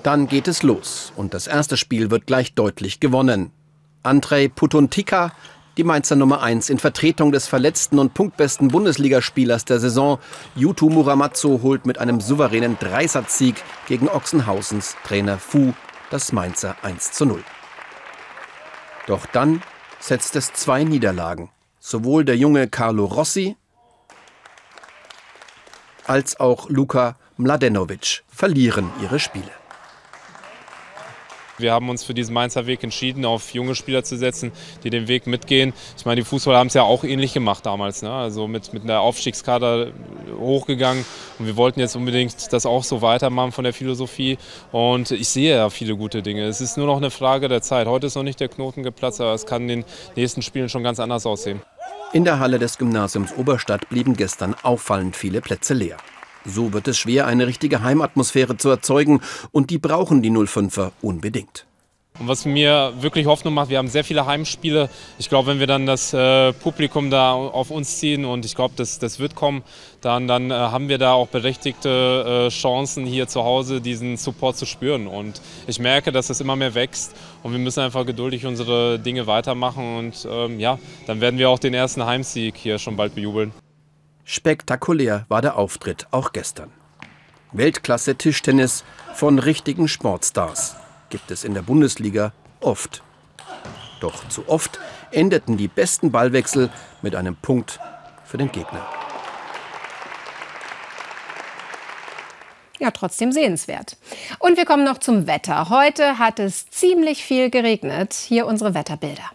Dann 0.03 0.27
geht 0.27 0.49
es 0.49 0.61
los 0.61 1.13
und 1.15 1.33
das 1.33 1.47
erste 1.47 1.77
Spiel 1.77 2.11
wird 2.11 2.27
gleich 2.27 2.53
deutlich 2.53 2.99
gewonnen. 2.99 3.51
Andrei 4.03 4.49
Putontika, 4.49 5.31
die 5.77 5.83
Mainzer 5.83 6.15
Nummer 6.15 6.41
1 6.41 6.69
in 6.69 6.79
Vertretung 6.79 7.31
des 7.31 7.47
verletzten 7.47 7.99
und 7.99 8.15
punktbesten 8.15 8.69
Bundesligaspielers 8.69 9.63
der 9.63 9.79
Saison, 9.79 10.17
Yutu 10.55 10.89
Muramatsu, 10.89 11.61
holt 11.61 11.85
mit 11.85 11.99
einem 11.99 12.19
souveränen 12.19 12.77
Dreisatzsieg 12.79 13.55
gegen 13.87 14.09
Ochsenhausens 14.09 14.95
Trainer 15.05 15.37
Fu 15.37 15.73
das 16.09 16.31
Mainzer 16.31 16.75
1 16.81 17.11
zu 17.11 17.25
0. 17.25 17.43
Doch 19.05 19.25
dann 19.27 19.61
setzt 19.99 20.35
es 20.35 20.51
zwei 20.53 20.83
Niederlagen. 20.83 21.49
Sowohl 21.79 22.25
der 22.25 22.37
junge 22.37 22.67
Carlo 22.67 23.05
Rossi 23.05 23.55
als 26.05 26.39
auch 26.39 26.69
Luka 26.69 27.17
Mladenovic 27.37 28.23
verlieren 28.27 28.89
ihre 29.01 29.19
Spiele. 29.19 29.51
Wir 31.57 31.73
haben 31.73 31.89
uns 31.89 32.03
für 32.03 32.13
diesen 32.13 32.33
Mainzer 32.33 32.67
Weg 32.67 32.83
entschieden, 32.83 33.25
auf 33.25 33.53
junge 33.53 33.73
Spieler 33.73 34.03
zu 34.03 34.15
setzen, 34.17 34.51
die 34.83 34.89
den 34.89 35.07
Weg 35.07 35.25
mitgehen. 35.25 35.73
Ich 35.97 36.05
meine, 36.05 36.21
die 36.21 36.25
Fußballer 36.25 36.59
haben 36.59 36.67
es 36.67 36.75
ja 36.75 36.83
auch 36.83 37.03
ähnlich 37.03 37.33
gemacht 37.33 37.65
damals. 37.65 38.03
Ne? 38.03 38.11
Also 38.11 38.47
mit, 38.47 38.73
mit 38.73 38.83
einer 38.83 38.99
Aufstiegskader 38.99 39.87
hochgegangen. 40.39 41.03
Und 41.39 41.47
wir 41.47 41.55
wollten 41.55 41.79
jetzt 41.79 41.95
unbedingt 41.95 42.53
das 42.53 42.65
auch 42.65 42.83
so 42.83 43.01
weitermachen 43.01 43.51
von 43.51 43.63
der 43.63 43.73
Philosophie. 43.73 44.37
Und 44.71 45.11
ich 45.11 45.29
sehe 45.29 45.55
ja 45.55 45.69
viele 45.69 45.95
gute 45.95 46.21
Dinge. 46.21 46.45
Es 46.45 46.61
ist 46.61 46.77
nur 46.77 46.85
noch 46.85 46.97
eine 46.97 47.09
Frage 47.09 47.47
der 47.47 47.61
Zeit. 47.61 47.87
Heute 47.87 48.07
ist 48.07 48.15
noch 48.15 48.23
nicht 48.23 48.39
der 48.39 48.49
Knoten 48.49 48.83
geplatzt, 48.83 49.19
aber 49.19 49.33
es 49.33 49.45
kann 49.45 49.63
in 49.63 49.67
den 49.67 49.85
nächsten 50.15 50.41
Spielen 50.41 50.69
schon 50.69 50.83
ganz 50.83 50.99
anders 50.99 51.25
aussehen. 51.25 51.61
In 52.13 52.23
der 52.23 52.39
Halle 52.39 52.59
des 52.59 52.77
Gymnasiums 52.77 53.33
Oberstadt 53.35 53.89
blieben 53.89 54.15
gestern 54.15 54.55
auffallend 54.63 55.15
viele 55.15 55.41
Plätze 55.41 55.73
leer. 55.73 55.97
So 56.47 56.71
wird 56.71 56.87
es 56.87 56.97
schwer, 56.97 57.27
eine 57.27 57.45
richtige 57.45 57.83
Heimatmosphäre 57.83 58.55
zu 58.55 58.69
erzeugen 58.69 59.21
und 59.51 59.69
die 59.69 59.79
brauchen 59.79 60.21
die 60.21 60.31
05er 60.31 60.91
unbedingt. 61.01 61.65
Und 62.19 62.27
was 62.27 62.45
mir 62.45 62.93
wirklich 62.99 63.27
Hoffnung 63.27 63.53
macht, 63.53 63.69
wir 63.69 63.77
haben 63.77 63.89
sehr 63.89 64.03
viele 64.03 64.25
Heimspiele. 64.25 64.89
Ich 65.19 65.29
glaube, 65.29 65.49
wenn 65.49 65.59
wir 65.59 65.67
dann 65.67 65.85
das 65.85 66.13
äh, 66.13 66.51
Publikum 66.53 67.11
da 67.11 67.33
auf 67.33 67.69
uns 67.69 67.99
ziehen 67.99 68.25
und 68.25 68.43
ich 68.43 68.55
glaube, 68.55 68.73
das, 68.75 68.97
das 68.97 69.19
wird 69.19 69.35
kommen, 69.35 69.61
dann, 70.01 70.27
dann 70.27 70.49
äh, 70.49 70.53
haben 70.53 70.89
wir 70.89 70.97
da 70.97 71.13
auch 71.13 71.27
berechtigte 71.27 72.47
äh, 72.47 72.49
Chancen 72.49 73.05
hier 73.05 73.27
zu 73.27 73.43
Hause 73.43 73.81
diesen 73.81 74.17
Support 74.17 74.57
zu 74.57 74.65
spüren. 74.65 75.05
Und 75.05 75.41
ich 75.67 75.79
merke, 75.79 76.11
dass 76.11 76.27
das 76.27 76.41
immer 76.41 76.55
mehr 76.55 76.73
wächst 76.73 77.13
und 77.43 77.51
wir 77.51 77.59
müssen 77.59 77.81
einfach 77.81 78.05
geduldig 78.05 78.45
unsere 78.45 78.97
Dinge 78.97 79.27
weitermachen 79.27 79.97
und 79.97 80.27
ähm, 80.31 80.59
ja, 80.59 80.79
dann 81.05 81.21
werden 81.21 81.37
wir 81.37 81.49
auch 81.49 81.59
den 81.59 81.75
ersten 81.75 82.03
Heimsieg 82.05 82.55
hier 82.57 82.79
schon 82.79 82.95
bald 82.95 83.13
bejubeln. 83.13 83.51
Spektakulär 84.29 85.25
war 85.29 85.41
der 85.41 85.55
Auftritt 85.55 86.05
auch 86.11 86.33
gestern. 86.33 86.69
Weltklasse 87.53 88.15
Tischtennis 88.15 88.83
von 89.13 89.39
richtigen 89.39 89.87
Sportstars 89.87 90.75
gibt 91.09 91.31
es 91.31 91.45
in 91.45 91.53
der 91.53 91.61
Bundesliga 91.61 92.33
oft. 92.59 93.01
Doch 94.01 94.27
zu 94.27 94.49
oft 94.49 94.81
endeten 95.11 95.55
die 95.55 95.69
besten 95.69 96.11
Ballwechsel 96.11 96.69
mit 97.01 97.15
einem 97.15 97.37
Punkt 97.37 97.79
für 98.25 98.37
den 98.37 98.51
Gegner. 98.51 98.85
Ja, 102.79 102.91
trotzdem 102.91 103.31
sehenswert. 103.31 103.95
Und 104.39 104.57
wir 104.57 104.65
kommen 104.65 104.83
noch 104.83 104.97
zum 104.97 105.25
Wetter. 105.25 105.69
Heute 105.69 106.19
hat 106.19 106.39
es 106.39 106.69
ziemlich 106.69 107.23
viel 107.23 107.49
geregnet. 107.49 108.13
Hier 108.13 108.45
unsere 108.45 108.73
Wetterbilder. 108.73 109.31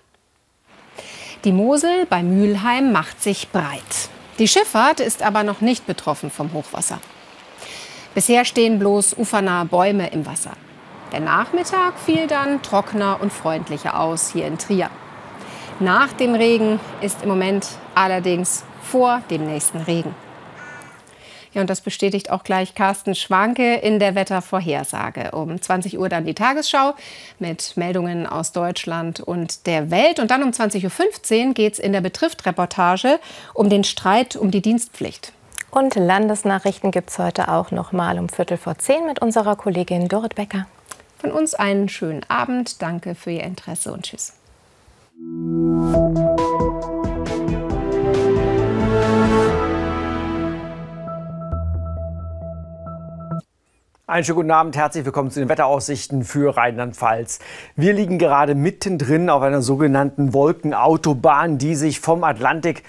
Die 1.45 1.53
Mosel 1.53 2.05
bei 2.05 2.23
Mülheim 2.23 2.93
macht 2.93 3.23
sich 3.23 3.49
breit. 3.49 4.11
Die 4.43 4.49
Schifffahrt 4.49 4.99
ist 4.99 5.23
aber 5.23 5.45
noch 5.45 5.61
nicht 5.61 5.87
betroffen 5.87 6.29
vom 6.29 6.53
Hochwasser. 6.53 6.99
Bisher 8.13 8.45
stehen 8.45 8.81
bloß 8.81 9.17
ufernahe 9.17 9.67
Bäume 9.67 10.09
im 10.09 10.27
Wasser. 10.27 10.51
Der 11.13 11.21
Nachmittag 11.21 11.93
fiel 12.05 12.27
dann 12.27 12.61
trockener 12.61 13.21
und 13.21 13.33
freundlicher 13.33 14.01
aus 14.01 14.33
hier 14.33 14.49
in 14.49 14.59
Trier. 14.59 14.91
Nach 15.79 16.13
dem 16.13 16.35
Regen 16.35 16.81
ist 17.03 17.23
im 17.23 17.29
Moment 17.29 17.69
allerdings 17.95 18.65
vor 18.83 19.23
dem 19.31 19.47
nächsten 19.47 19.79
Regen. 19.79 20.13
Ja, 21.55 21.61
und 21.61 21.69
das 21.69 21.83
bestätigt 21.83 22.31
auch 22.31 22.45
gleich 22.45 22.75
Carsten 22.75 23.15
Schwanke 23.15 23.75
in 23.77 23.99
der 23.99 24.15
Wettervorhersage. 24.15 25.33
Um 25.33 25.61
20 25.61 25.99
Uhr 25.99 26.09
dann 26.09 26.25
die 26.25 26.35
Tagesschau 26.35 26.95
mit 27.39 27.77
Meldungen 27.77 28.27
aus 28.27 28.53
Deutschland 28.53 29.21
und 29.21 29.67
der 29.67 29.91
Welt. 29.91 30.19
Und 30.19 30.31
dann 30.31 30.43
um 30.43 30.51
20.15 30.51 31.49
Uhr 31.49 31.55
geht 31.55 31.75
es 31.75 31.79
in 31.79 31.93
der 31.93 32.01
Betrifft-Reportage 32.01 33.19
um 33.53 33.69
den 33.69 33.85
Streit 33.85 34.37
um 34.37 34.51
die 34.51 34.63
Dienstpflicht. 34.63 35.33
Und 35.71 35.95
Landesnachrichten 35.95 36.91
gibt 36.91 37.11
es 37.11 37.19
heute 37.19 37.49
auch 37.49 37.71
noch 37.71 37.93
mal 37.93 38.19
um 38.19 38.29
Viertel 38.29 38.59
vor 38.59 38.77
zehn 38.79 39.07
mit 39.07 39.21
unserer 39.21 39.57
Kollegin 39.57 40.09
Dorit 40.09 40.35
Becker. 40.35 40.67
Von 41.19 41.33
uns 41.33 41.55
einen 41.55 41.89
schönen 41.89 42.25
Abend. 42.29 42.83
Danke 42.83 43.15
für 43.15 43.31
Ihr 43.31 43.45
Interesse 43.45 43.93
und 43.93 44.03
Tschüss. 44.03 44.35
Einen 54.13 54.25
schönen 54.25 54.37
guten 54.37 54.51
Abend, 54.51 54.77
herzlich 54.77 55.07
willkommen 55.07 55.31
zu 55.31 55.41
den 55.41 55.49
Wetteraussichten 55.49 56.23
für 56.23 56.55
Rheinland-Pfalz. 56.55 57.39
Wir 57.77 57.95
liegen 57.95 58.19
gerade 58.19 58.55
mittendrin 58.55 59.31
auf 59.31 59.41
einer 59.41 59.63
sogenannten 59.63 60.35
Wolkenautobahn, 60.35 61.57
die 61.57 61.75
sich 61.75 61.99
vom 61.99 62.23
Atlantik 62.23 62.83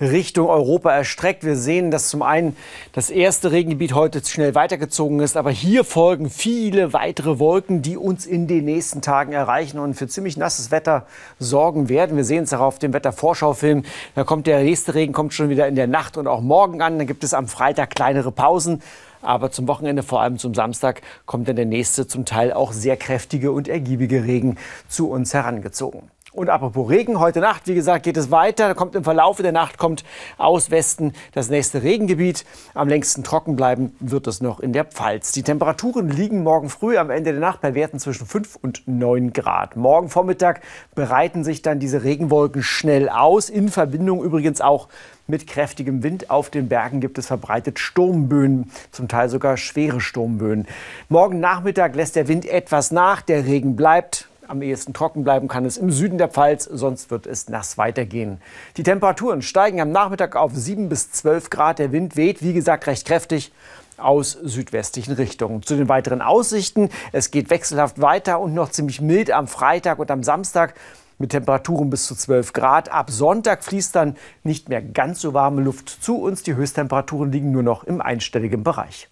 Richtung 0.00 0.48
Europa 0.48 0.90
erstreckt. 0.90 1.44
Wir 1.44 1.56
sehen, 1.56 1.90
dass 1.90 2.08
zum 2.08 2.22
einen 2.22 2.56
das 2.92 3.10
erste 3.10 3.52
Regengebiet 3.52 3.92
heute 3.92 4.24
schnell 4.24 4.54
weitergezogen 4.54 5.20
ist, 5.20 5.36
aber 5.36 5.50
hier 5.50 5.84
folgen 5.84 6.30
viele 6.30 6.94
weitere 6.94 7.38
Wolken, 7.38 7.82
die 7.82 7.98
uns 7.98 8.24
in 8.24 8.46
den 8.46 8.64
nächsten 8.64 9.02
Tagen 9.02 9.32
erreichen 9.32 9.78
und 9.78 9.92
für 9.92 10.08
ziemlich 10.08 10.38
nasses 10.38 10.70
Wetter 10.70 11.04
sorgen 11.38 11.90
werden. 11.90 12.16
Wir 12.16 12.24
sehen 12.24 12.44
es 12.44 12.54
auch 12.54 12.60
auf 12.60 12.78
dem 12.78 12.94
Wettervorschaufilm. 12.94 13.82
Da 14.14 14.24
kommt 14.24 14.46
der 14.46 14.62
nächste 14.62 14.94
Regen 14.94 15.12
kommt 15.12 15.34
schon 15.34 15.50
wieder 15.50 15.68
in 15.68 15.74
der 15.74 15.88
Nacht 15.88 16.16
und 16.16 16.26
auch 16.26 16.40
morgen 16.40 16.80
an. 16.80 16.96
Dann 16.96 17.06
gibt 17.06 17.22
es 17.22 17.34
am 17.34 17.48
Freitag 17.48 17.90
kleinere 17.90 18.32
Pausen. 18.32 18.80
Aber 19.22 19.50
zum 19.50 19.68
Wochenende, 19.68 20.02
vor 20.02 20.20
allem 20.22 20.38
zum 20.38 20.54
Samstag, 20.54 21.02
kommt 21.26 21.48
dann 21.48 21.56
der 21.56 21.66
nächste, 21.66 22.06
zum 22.06 22.24
Teil 22.24 22.52
auch 22.52 22.72
sehr 22.72 22.96
kräftige 22.96 23.52
und 23.52 23.68
ergiebige 23.68 24.24
Regen 24.24 24.56
zu 24.88 25.10
uns 25.10 25.34
herangezogen. 25.34 26.10
Und 26.32 26.48
apropos 26.48 26.88
Regen, 26.88 27.18
heute 27.18 27.40
Nacht, 27.40 27.66
wie 27.66 27.74
gesagt, 27.74 28.04
geht 28.04 28.16
es 28.16 28.30
weiter. 28.30 28.76
Kommt 28.76 28.94
im 28.94 29.02
Verlauf 29.02 29.38
der 29.38 29.50
Nacht 29.50 29.78
kommt 29.78 30.04
aus 30.38 30.70
Westen 30.70 31.12
das 31.32 31.50
nächste 31.50 31.82
Regengebiet. 31.82 32.44
Am 32.72 32.86
längsten 32.86 33.24
trocken 33.24 33.56
bleiben 33.56 33.96
wird 33.98 34.28
es 34.28 34.40
noch 34.40 34.60
in 34.60 34.72
der 34.72 34.84
Pfalz. 34.84 35.32
Die 35.32 35.42
Temperaturen 35.42 36.08
liegen 36.08 36.44
morgen 36.44 36.68
früh 36.68 36.96
am 36.98 37.10
Ende 37.10 37.32
der 37.32 37.40
Nacht 37.40 37.60
bei 37.60 37.74
Werten 37.74 37.98
zwischen 37.98 38.28
5 38.28 38.56
und 38.62 38.82
9 38.86 39.32
Grad. 39.32 39.74
Morgen 39.74 40.08
Vormittag 40.08 40.60
bereiten 40.94 41.42
sich 41.42 41.62
dann 41.62 41.80
diese 41.80 42.04
Regenwolken 42.04 42.62
schnell 42.62 43.08
aus, 43.08 43.50
in 43.50 43.68
Verbindung 43.68 44.22
übrigens 44.22 44.60
auch 44.60 44.86
mit 45.26 45.48
kräftigem 45.48 46.04
Wind. 46.04 46.30
Auf 46.30 46.48
den 46.48 46.68
Bergen 46.68 47.00
gibt 47.00 47.18
es 47.18 47.26
verbreitet 47.26 47.80
Sturmböen, 47.80 48.70
zum 48.92 49.08
Teil 49.08 49.28
sogar 49.28 49.56
schwere 49.56 50.00
Sturmböen. 50.00 50.68
Morgen 51.08 51.40
Nachmittag 51.40 51.96
lässt 51.96 52.14
der 52.14 52.28
Wind 52.28 52.46
etwas 52.46 52.92
nach, 52.92 53.20
der 53.20 53.46
Regen 53.46 53.74
bleibt 53.74 54.29
am 54.50 54.62
ehesten 54.62 54.92
trocken 54.92 55.24
bleiben 55.24 55.48
kann 55.48 55.64
es 55.64 55.76
im 55.76 55.90
Süden 55.90 56.18
der 56.18 56.28
Pfalz, 56.28 56.64
sonst 56.64 57.10
wird 57.10 57.26
es 57.26 57.48
nass 57.48 57.78
weitergehen. 57.78 58.40
Die 58.76 58.82
Temperaturen 58.82 59.42
steigen 59.42 59.80
am 59.80 59.92
Nachmittag 59.92 60.36
auf 60.36 60.52
7 60.54 60.88
bis 60.88 61.12
12 61.12 61.50
Grad. 61.50 61.78
Der 61.78 61.92
Wind 61.92 62.16
weht, 62.16 62.42
wie 62.42 62.52
gesagt, 62.52 62.86
recht 62.86 63.06
kräftig 63.06 63.52
aus 63.96 64.32
südwestlichen 64.32 65.14
Richtungen. 65.14 65.62
Zu 65.62 65.76
den 65.76 65.88
weiteren 65.88 66.22
Aussichten. 66.22 66.88
Es 67.12 67.30
geht 67.30 67.50
wechselhaft 67.50 68.00
weiter 68.00 68.40
und 68.40 68.54
noch 68.54 68.70
ziemlich 68.70 69.00
mild 69.00 69.30
am 69.30 69.46
Freitag 69.46 69.98
und 69.98 70.10
am 70.10 70.22
Samstag 70.22 70.74
mit 71.18 71.30
Temperaturen 71.30 71.90
bis 71.90 72.06
zu 72.06 72.14
12 72.14 72.52
Grad. 72.52 72.90
Ab 72.90 73.10
Sonntag 73.10 73.62
fließt 73.62 73.94
dann 73.94 74.16
nicht 74.42 74.68
mehr 74.68 74.82
ganz 74.82 75.20
so 75.20 75.34
warme 75.34 75.62
Luft 75.62 75.88
zu 75.88 76.16
uns. 76.16 76.42
Die 76.42 76.54
Höchsttemperaturen 76.54 77.30
liegen 77.30 77.52
nur 77.52 77.62
noch 77.62 77.84
im 77.84 78.00
einstelligen 78.00 78.64
Bereich. 78.64 79.08